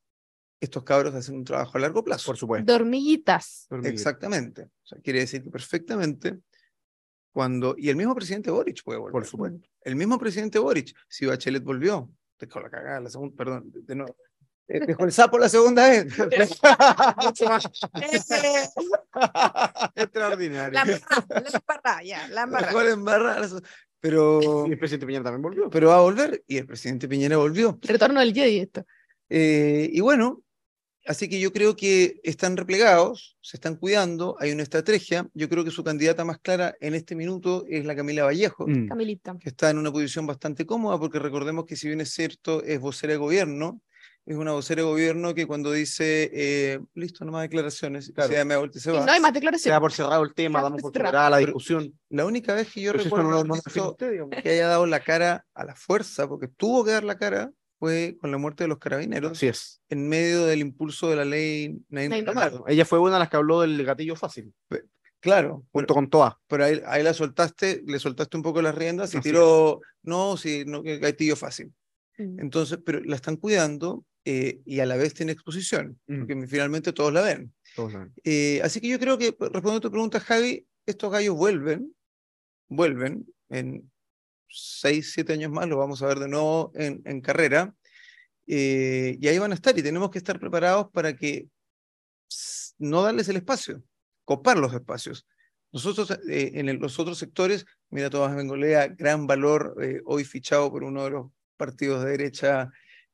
estos 0.60 0.84
cabros 0.84 1.14
hacen 1.16 1.36
un 1.36 1.44
trabajo 1.44 1.78
a 1.78 1.82
largo 1.82 2.04
plazo. 2.04 2.28
Por 2.28 2.38
supuesto. 2.38 2.72
Dormiguitas. 2.72 3.68
Exactamente. 3.84 4.64
O 4.64 4.86
sea, 4.86 5.00
quiere 5.00 5.20
decir 5.20 5.44
que 5.44 5.50
perfectamente 5.50 6.40
cuando... 7.32 7.76
Y 7.78 7.90
el 7.90 7.96
mismo 7.96 8.16
presidente 8.16 8.52
Boric 8.52 8.84
puede 8.84 9.00
volver. 9.00 9.12
Por 9.12 9.26
supuesto. 9.26 9.68
El 9.82 9.96
mismo 9.96 10.18
presidente 10.18 10.60
Boric, 10.60 10.96
si 11.08 11.26
Bachelet 11.26 11.64
volvió, 11.64 12.12
dejó 12.40 12.60
la 12.60 12.70
cagada 12.70 13.00
la 13.00 13.10
segunda, 13.10 13.36
perdón, 13.36 13.72
de, 13.72 13.82
de 13.82 13.96
nuevo. 13.96 14.16
Eh, 14.70 14.86
Dejó 14.86 15.06
el 15.06 15.12
sapo 15.12 15.38
la 15.38 15.48
segunda 15.50 15.88
vez. 15.90 16.06
Mucho 17.24 17.46
más. 17.46 17.64
Extraordinario. 19.96 20.74
La 20.74 20.82
embarrada, 20.82 21.26
la 21.30 21.50
embarrada, 21.60 22.04
ya, 22.04 22.28
la 22.30 22.42
embarrada. 22.44 22.84
La 22.84 22.90
embarrada 22.92 23.62
Pero, 24.00 24.66
Y 24.68 24.72
el 24.72 24.78
presidente 24.80 25.06
Piñera 25.06 25.24
también 25.24 25.42
volvió. 25.42 25.70
pero 25.70 25.90
va 25.90 25.98
a 25.98 26.02
volver 26.02 26.44
y 26.48 26.58
el 26.58 26.66
presidente 26.66 27.08
Piñera 27.08 27.38
volvió. 27.38 27.78
Retorno 27.82 28.20
del 28.20 28.34
Jedi 28.34 28.60
esto. 28.60 28.86
Eh, 29.30 29.90
y 29.92 30.00
bueno, 30.02 30.42
así 31.06 31.28
que 31.30 31.40
yo 31.40 31.52
creo 31.52 31.76
que 31.76 32.20
están 32.24 32.56
replegados, 32.58 33.38
se 33.42 33.58
están 33.58 33.76
cuidando, 33.76 34.36
hay 34.40 34.52
una 34.52 34.64
estrategia. 34.64 35.28
Yo 35.34 35.50
creo 35.50 35.64
que 35.64 35.72
su 35.72 35.84
candidata 35.84 36.24
más 36.26 36.40
clara 36.40 36.76
en 36.80 36.94
este 36.96 37.16
minuto 37.16 37.66
es 37.70 37.86
la 37.86 37.96
Camila 37.96 38.24
Vallejo, 38.26 38.66
Mm. 38.68 38.88
Camilita. 38.88 39.38
que 39.40 39.50
está 39.50 39.70
en 39.70 39.78
una 39.78 39.92
posición 39.92 40.28
bastante 40.28 40.66
cómoda, 40.66 41.00
porque 41.00 41.20
recordemos 41.20 41.66
que 41.66 41.76
si 41.76 41.88
bien 41.88 42.02
es 42.02 42.12
cierto, 42.12 42.64
es 42.64 42.80
vocera 42.80 43.14
de 43.14 43.18
gobierno, 43.18 43.82
es 44.28 44.36
una 44.36 44.52
vocera 44.52 44.82
de 44.84 44.88
gobierno 44.88 45.34
que 45.34 45.48
cuando 45.48 45.72
dice, 45.72 46.30
eh, 46.34 46.80
listo, 46.94 47.26
no 47.26 47.32
más 47.32 47.44
declaraciones, 47.44 48.12
Claro. 48.14 48.30
se 48.30 48.36
da 48.36 48.46
media 48.46 48.60
vuelta 48.60 48.78
y 48.78 48.82
se 48.82 48.90
Y 48.92 48.94
va. 48.94 49.06
no 49.06 49.12
hay 49.12 49.20
más 49.20 49.30
Se 49.30 49.32
da 49.32 49.40
declaraciones. 49.40 49.80
por 49.80 49.92
cerrado 49.94 50.24
el 50.24 50.34
tema, 50.34 50.62
damos 50.62 50.82
por 50.82 50.92
cerrada 50.94 51.30
la 51.30 51.38
Pero- 51.38 51.48
discusión. 51.48 51.98
La 52.10 52.26
única 52.26 52.54
vez 52.54 52.72
que 52.72 52.82
yo 52.82 52.92
Pero 52.92 53.04
recuerdo 53.06 53.30
no 53.32 53.44
no 53.46 53.54
usted, 53.56 54.42
que 54.44 54.50
haya 54.50 54.68
dado 54.68 54.86
la 54.86 55.00
cara 55.00 55.46
a 55.56 55.64
la 55.66 55.76
fuerza, 55.76 56.28
porque 56.28 56.48
tuvo 56.48 56.84
que 56.86 56.92
dar 56.92 57.04
la 57.06 57.18
cara, 57.18 57.52
fue 57.80 58.18
con 58.20 58.32
la 58.32 58.38
muerte 58.38 58.64
de 58.64 58.68
los 58.68 58.80
carabineros, 58.80 59.32
Así 59.34 59.48
es. 59.48 59.82
en 59.90 60.10
medio 60.10 60.46
del 60.46 60.60
impulso 60.60 61.10
de 61.10 61.16
la 61.16 61.26
ley 61.26 61.80
Nain 61.90 62.10
Nain 62.10 62.26
Ramaro. 62.26 62.66
Ella 62.68 62.86
fue 62.86 63.00
una 63.00 63.14
de 63.14 63.20
las 63.20 63.30
que 63.30 63.38
habló 63.38 63.62
del 63.62 63.84
gatillo 63.86 64.16
fácil, 64.16 64.54
Claro, 65.20 65.64
junto 65.72 65.94
con 65.94 66.10
Toa. 66.10 66.40
pero 66.48 66.66
ahí, 66.66 66.82
ahí 66.86 67.02
la 67.04 67.14
soltaste, 67.14 67.82
le 67.86 67.98
soltaste 68.00 68.38
un 68.38 68.44
poco 68.44 68.62
las 68.62 68.76
riendas 68.76 69.14
y 69.14 69.18
Así 69.18 69.30
tiró, 69.30 69.82
no, 70.04 70.38
sí, 70.38 70.64
no, 70.66 70.82
gatillo 70.84 71.36
fácil. 71.36 71.74
Mm. 72.18 72.40
Entonces, 72.40 72.80
pero 72.86 73.00
la 73.02 73.16
están 73.16 73.36
cuidando 73.36 74.04
eh, 74.30 74.60
y 74.66 74.80
a 74.82 74.86
la 74.86 74.98
vez 74.98 75.14
tiene 75.14 75.32
exposición, 75.32 76.00
Mm. 76.08 76.20
porque 76.20 76.48
finalmente 76.48 76.92
todos 76.94 77.14
la 77.14 77.22
ven. 77.22 77.54
Todos. 77.76 77.94
Eh, 78.24 78.60
así 78.64 78.82
que 78.82 78.90
yo 78.90 79.00
creo 79.00 79.18
que, 79.18 79.28
respondiendo 79.40 79.78
a 79.78 79.82
tu 79.82 79.92
pregunta, 79.92 80.20
Javi, 80.20 80.66
estos 80.86 81.12
gallos 81.12 81.36
vuelven, 81.36 81.96
vuelven 82.68 83.26
en 83.50 83.90
seis, 84.50 85.12
siete 85.14 85.34
años 85.34 85.52
más, 85.52 85.68
lo 85.68 85.78
vamos 85.78 86.02
a 86.02 86.08
ver 86.08 86.20
de 86.20 86.28
nuevo 86.28 86.72
en, 86.76 87.02
en 87.06 87.22
carrera, 87.22 87.74
eh, 88.48 89.18
y 89.22 89.28
ahí 89.28 89.38
van 89.40 89.52
a 89.52 89.56
estar, 89.56 89.78
y 89.78 89.84
tenemos 89.84 90.10
que 90.10 90.18
estar 90.18 90.40
preparados 90.40 90.88
para 90.92 91.16
que 91.16 91.48
no 92.80 93.02
darles 93.04 93.30
el 93.30 93.38
espacio, 93.38 93.84
copar 94.26 94.58
los 94.58 94.74
espacios. 94.74 95.26
Nosotros 95.72 96.12
eh, 96.30 96.52
en 96.56 96.70
el- 96.70 96.78
los 96.78 96.98
otros 97.00 97.18
sectores, 97.18 97.66
mira 97.90 98.10
Tomás 98.10 98.36
Bengolea, 98.36 98.88
gran 98.88 99.28
valor, 99.28 99.76
eh, 99.82 100.02
hoy 100.06 100.24
fichado 100.24 100.72
por 100.72 100.84
uno 100.84 101.04
de 101.04 101.10
los 101.12 101.32
partidos 101.58 102.04
de 102.04 102.12
derecha, 102.12 102.72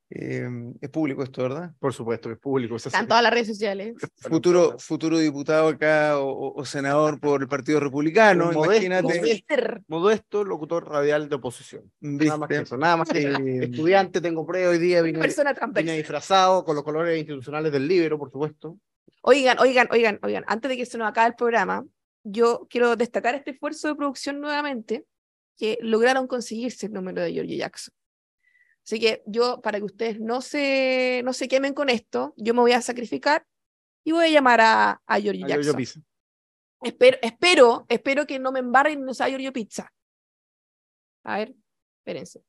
eh, 0.09 0.47
es 0.79 0.89
público 0.89 1.23
esto, 1.23 1.43
¿verdad? 1.43 1.71
Por 1.79 1.93
supuesto, 1.93 2.29
que 2.29 2.33
es 2.33 2.39
público. 2.39 2.75
Están 2.75 3.07
todas 3.07 3.23
las 3.23 3.33
redes 3.33 3.47
sociales. 3.47 3.95
futuro, 4.17 4.77
futuro 4.77 5.17
diputado 5.17 5.69
acá 5.69 6.19
o, 6.19 6.63
senador 6.65 7.19
por 7.19 7.41
el 7.41 7.47
Partido 7.47 7.79
Republicano, 7.79 8.49
Un 8.49 8.65
imagínate. 8.65 9.43
Modesto 9.87 10.43
locutor 10.43 10.87
radial 10.87 11.29
de 11.29 11.35
oposición. 11.35 11.91
Nada 11.99 12.37
más 12.37 12.49
que 12.49 12.57
eso, 12.57 12.77
nada 12.77 12.97
más 12.97 13.09
que 13.09 13.23
Eh, 13.23 13.63
estudiante, 13.63 14.21
tengo 14.21 14.45
pre 14.45 14.67
hoy 14.67 14.77
día, 14.77 15.01
vine, 15.01 15.19
Persona 15.19 15.55
vine 15.73 15.97
disfrazado 15.97 16.63
con 16.63 16.75
los 16.75 16.83
colores 16.83 17.17
institucionales 17.17 17.71
del 17.71 17.87
libro, 17.87 18.19
por 18.19 18.31
supuesto. 18.31 18.77
Oigan, 19.21 19.57
oigan, 19.59 19.87
oigan, 19.91 20.19
oigan, 20.21 20.43
antes 20.47 20.69
de 20.69 20.77
que 20.77 20.85
se 20.85 20.97
nos 20.97 21.07
acabe 21.07 21.29
el 21.29 21.35
programa, 21.35 21.85
yo 22.23 22.67
quiero 22.69 22.95
destacar 22.95 23.35
este 23.35 23.51
esfuerzo 23.51 23.87
de 23.87 23.95
producción 23.95 24.39
nuevamente, 24.39 25.05
que 25.57 25.77
lograron 25.81 26.27
conseguirse 26.27 26.87
el 26.87 26.93
número 26.93 27.21
de 27.21 27.33
George 27.33 27.55
Jackson. 27.55 27.93
Así 28.85 28.99
que 28.99 29.23
yo, 29.25 29.61
para 29.61 29.77
que 29.77 29.85
ustedes 29.85 30.19
no 30.19 30.41
se, 30.41 31.21
no 31.23 31.33
se 31.33 31.47
quemen 31.47 31.73
con 31.73 31.89
esto, 31.89 32.33
yo 32.37 32.53
me 32.53 32.61
voy 32.61 32.73
a 32.73 32.81
sacrificar 32.81 33.45
y 34.03 34.11
voy 34.11 34.25
a 34.25 34.29
llamar 34.29 34.61
a, 34.61 35.01
a 35.05 35.19
George 35.19 35.43
A 35.43 35.47
Jackson. 35.47 35.63
Giorgio 35.63 35.75
Pisa. 35.75 35.99
Espero, 36.81 37.17
espero, 37.21 37.85
espero 37.87 38.27
que 38.27 38.39
no 38.39 38.51
me 38.51 38.59
embarren 38.59 38.99
y 38.99 39.03
no 39.03 39.13
sea 39.13 39.29
Giorgio 39.29 39.53
Pizza. 39.53 39.91
A 41.23 41.37
ver, 41.37 41.55
espérense. 41.99 42.43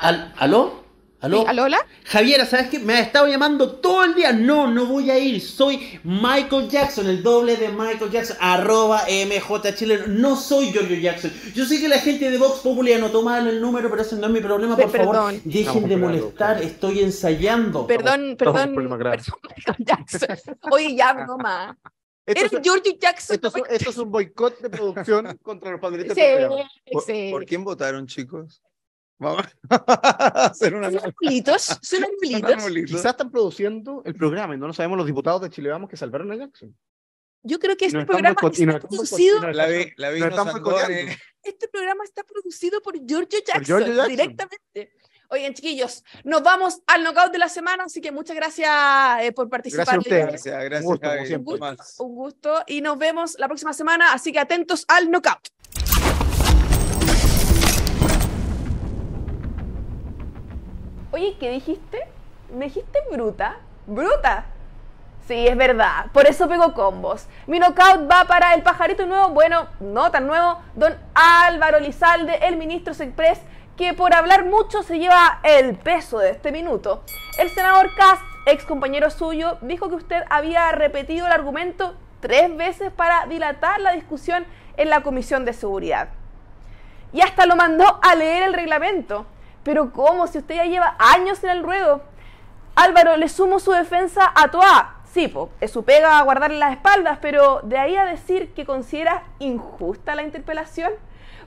Al- 0.00 0.32
¿Aló? 0.38 0.80
¿Aló? 1.22 1.40
Sí, 1.42 1.44
¿Aló, 1.48 1.64
hola? 1.64 1.86
Javiera, 2.06 2.46
¿sabes 2.46 2.68
qué? 2.70 2.78
Me 2.78 2.94
ha 2.94 3.00
estado 3.00 3.26
llamando 3.28 3.72
todo 3.72 4.04
el 4.04 4.14
día. 4.14 4.32
No, 4.32 4.66
no 4.68 4.86
voy 4.86 5.10
a 5.10 5.18
ir. 5.18 5.42
Soy 5.42 6.00
Michael 6.02 6.70
Jackson, 6.70 7.06
el 7.08 7.22
doble 7.22 7.56
de 7.58 7.68
Michael 7.68 8.10
Jackson, 8.10 8.38
arroba 8.40 9.02
MJ 9.06 9.74
Chile. 9.74 10.04
No 10.08 10.34
soy 10.34 10.72
Giorgio 10.72 10.96
Jackson. 10.96 11.30
Yo 11.54 11.66
sé 11.66 11.78
que 11.78 11.88
la 11.88 11.98
gente 11.98 12.30
de 12.30 12.38
Vox 12.38 12.60
Populi 12.60 12.94
anotó 12.94 13.20
mal 13.20 13.46
el 13.46 13.60
número, 13.60 13.90
pero 13.90 14.00
ese 14.00 14.16
no 14.16 14.28
es 14.28 14.32
mi 14.32 14.40
problema. 14.40 14.74
Por 14.78 14.90
favor, 14.90 15.32
dejen 15.44 15.60
Estamos 15.66 15.88
de 15.90 15.96
molestar. 15.98 16.62
Estoy 16.62 17.00
ensayando. 17.00 17.86
Perdón, 17.86 18.30
estamos 18.30 18.58
perdón. 18.58 18.74
perdón, 18.74 18.98
Michael 19.58 19.76
Jackson. 19.86 20.28
Oye, 20.70 20.94
ya, 20.96 21.12
broma. 21.12 21.78
Esto 22.24 22.40
Eres 22.40 22.52
es, 22.54 22.60
George 22.62 22.96
Jackson. 22.98 23.34
esto 23.34 23.48
es- 23.48 23.54
esto 23.80 23.90
es 23.90 23.98
un 23.98 24.10
boicot 24.10 24.58
de 24.60 24.70
producción 24.70 25.38
contra 25.42 25.70
los 25.72 25.80
panelistas 25.80 26.14
Sí, 26.14 26.22
del 26.22 26.46
programa. 26.46 26.70
¿Por, 26.90 27.02
sí. 27.02 27.28
por 27.30 27.44
quién 27.44 27.62
votaron, 27.62 28.06
chicos? 28.06 28.62
Vamos 29.20 29.44
a 29.68 30.46
hacer 30.46 30.74
una 30.74 30.90
Son 30.90 31.04
arbolitos, 31.04 31.62
son. 31.82 32.04
Quizás 32.86 33.04
están 33.04 33.30
produciendo 33.30 34.02
el 34.06 34.14
programa 34.14 34.54
y 34.54 34.58
no 34.58 34.66
lo 34.66 34.72
sabemos 34.72 34.96
los 34.96 35.06
diputados 35.06 35.42
de 35.42 35.50
Chile 35.50 35.68
Vamos 35.68 35.90
que 35.90 35.96
salvaron 35.98 36.32
a 36.32 36.36
Jackson. 36.36 36.74
Yo 37.42 37.58
creo 37.58 37.76
que 37.76 37.86
este 37.86 38.04
programa 38.04 38.30
está 38.30 38.88
producido, 38.88 39.36
este 41.42 41.68
programa 41.68 42.04
está 42.04 42.22
producido 42.24 42.82
por 42.82 42.94
Giorgio 43.06 43.38
Jackson, 43.46 43.64
Giorgio 43.64 43.94
Jackson. 43.94 44.10
directamente. 44.10 44.92
Oigan, 45.28 45.54
chiquillos, 45.54 46.02
nos 46.24 46.42
vamos 46.42 46.80
al 46.86 47.04
knockout 47.04 47.30
de 47.30 47.38
la 47.38 47.48
semana, 47.48 47.84
así 47.84 48.00
que 48.00 48.10
muchas 48.10 48.34
gracias 48.34 48.70
eh, 49.22 49.32
por 49.32 49.48
participar. 49.48 49.84
Gracias 49.84 49.96
a 49.96 50.00
ustedes. 50.00 50.26
Gracias, 50.26 50.64
gracias, 50.64 50.82
gusto, 50.82 51.00
como 51.00 51.14
Javi. 51.14 51.26
siempre. 51.26 51.54
Tomás. 51.54 52.00
Un 52.00 52.14
gusto 52.14 52.64
y 52.66 52.80
nos 52.80 52.98
vemos 52.98 53.38
la 53.38 53.46
próxima 53.46 53.72
semana, 53.72 54.12
así 54.12 54.32
que 54.32 54.38
atentos 54.38 54.84
al 54.88 55.10
knockout. 55.10 55.48
Oye, 61.12 61.36
¿qué 61.40 61.50
dijiste? 61.50 62.06
¿Me 62.52 62.66
dijiste 62.66 63.00
bruta? 63.10 63.56
¿Bruta? 63.86 64.44
Sí, 65.26 65.48
es 65.48 65.56
verdad. 65.56 66.06
Por 66.12 66.26
eso 66.26 66.48
pego 66.48 66.72
combos. 66.72 67.26
Mi 67.48 67.58
knockout 67.58 68.08
va 68.08 68.26
para 68.26 68.54
el 68.54 68.62
pajarito 68.62 69.06
nuevo, 69.06 69.30
bueno, 69.30 69.66
no 69.80 70.12
tan 70.12 70.28
nuevo, 70.28 70.58
don 70.76 70.94
Álvaro 71.14 71.80
Lizalde, 71.80 72.38
el 72.42 72.56
ministro 72.56 72.92
Express, 72.92 73.40
que 73.76 73.92
por 73.92 74.14
hablar 74.14 74.44
mucho 74.44 74.84
se 74.84 75.00
lleva 75.00 75.40
el 75.42 75.74
peso 75.74 76.18
de 76.18 76.30
este 76.30 76.52
minuto. 76.52 77.02
El 77.38 77.50
senador 77.50 77.92
Cast, 77.96 78.22
ex 78.46 78.64
compañero 78.64 79.10
suyo, 79.10 79.58
dijo 79.62 79.88
que 79.88 79.96
usted 79.96 80.22
había 80.30 80.70
repetido 80.70 81.26
el 81.26 81.32
argumento 81.32 81.96
tres 82.20 82.56
veces 82.56 82.92
para 82.92 83.26
dilatar 83.26 83.80
la 83.80 83.92
discusión 83.92 84.44
en 84.76 84.90
la 84.90 85.02
Comisión 85.02 85.44
de 85.44 85.54
Seguridad. 85.54 86.10
Y 87.12 87.20
hasta 87.22 87.46
lo 87.46 87.56
mandó 87.56 87.98
a 88.00 88.14
leer 88.14 88.44
el 88.44 88.54
reglamento. 88.54 89.26
Pero 89.62 89.92
¿cómo? 89.92 90.26
Si 90.26 90.38
usted 90.38 90.56
ya 90.56 90.64
lleva 90.64 90.96
años 90.98 91.42
en 91.44 91.50
el 91.50 91.62
ruedo. 91.62 92.02
Álvaro, 92.74 93.16
le 93.16 93.28
sumo 93.28 93.58
su 93.58 93.72
defensa 93.72 94.32
a 94.34 94.50
Toa. 94.50 94.96
Sí, 95.12 95.26
po, 95.26 95.50
es 95.60 95.72
su 95.72 95.84
pega 95.84 96.18
a 96.18 96.22
guardarle 96.22 96.58
las 96.58 96.72
espaldas, 96.72 97.18
pero 97.20 97.60
de 97.64 97.76
ahí 97.76 97.96
a 97.96 98.04
decir 98.04 98.54
que 98.54 98.64
considera 98.64 99.24
injusta 99.40 100.14
la 100.14 100.22
interpelación. 100.22 100.92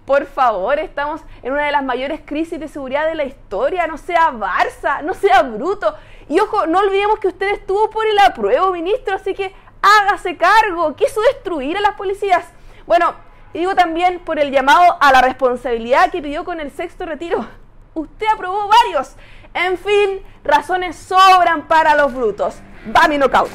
Por 0.06 0.26
favor, 0.26 0.80
estamos 0.80 1.22
en 1.44 1.54
una 1.54 1.66
de 1.66 1.72
las 1.72 1.84
mayores 1.84 2.20
crisis 2.26 2.60
de 2.60 2.68
seguridad 2.68 3.08
de 3.08 3.16
la 3.16 3.24
historia. 3.24 3.88
No 3.88 3.98
sea 3.98 4.32
Barça, 4.32 5.02
no 5.02 5.14
sea 5.14 5.44
bruto. 5.44 5.96
Y 6.28 6.40
ojo, 6.42 6.68
no 6.68 6.80
olvidemos 6.80 7.20
que 7.20 7.30
usted 7.30 7.54
estuvo 7.54 7.90
por 7.90 8.06
el 8.06 8.20
apruebo, 8.20 8.72
ministro, 8.72 9.16
así 9.16 9.34
que 9.34 9.56
hágase 9.82 10.36
cargo. 10.36 10.94
Quiso 10.98 11.22
destruir 11.22 11.78
a 11.78 11.82
las 11.82 11.96
policías. 11.96 12.46
Bueno, 12.86 13.16
y 13.54 13.60
digo 13.60 13.76
también 13.76 14.20
por 14.20 14.40
el 14.40 14.52
llamado 14.52 14.98
a 15.00 15.12
la 15.14 15.22
responsabilidad 15.22 16.12
que 16.12 16.22
pidió 16.22 16.44
con 16.44 16.60
el 16.60 16.70
sexto 16.72 17.06
retiro. 17.06 17.48
Usted 17.96 18.26
aprobó 18.34 18.68
varios. 18.68 19.16
En 19.54 19.78
fin, 19.78 20.22
razones 20.44 20.96
sobran 20.96 21.68
para 21.68 21.96
los 21.96 22.14
brutos. 22.14 22.56
Va 22.96 23.08
mi 23.08 23.18
knockout. 23.18 23.52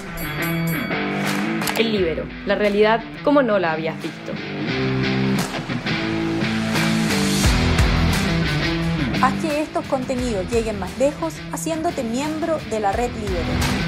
El 1.77 1.93
libero, 1.93 2.25
la 2.47 2.55
realidad 2.55 3.03
como 3.25 3.43
no 3.43 3.59
la 3.59 3.73
habías 3.73 4.01
visto. 4.01 4.33
Haz 9.21 9.35
que 9.43 9.61
estos 9.61 9.85
contenidos 9.87 10.49
lleguen 10.51 10.79
más 10.79 10.97
lejos 10.99 11.35
haciéndote 11.53 12.05
miembro 12.05 12.59
de 12.71 12.79
la 12.79 12.93
red 12.93 13.11
Libero. 13.11 13.88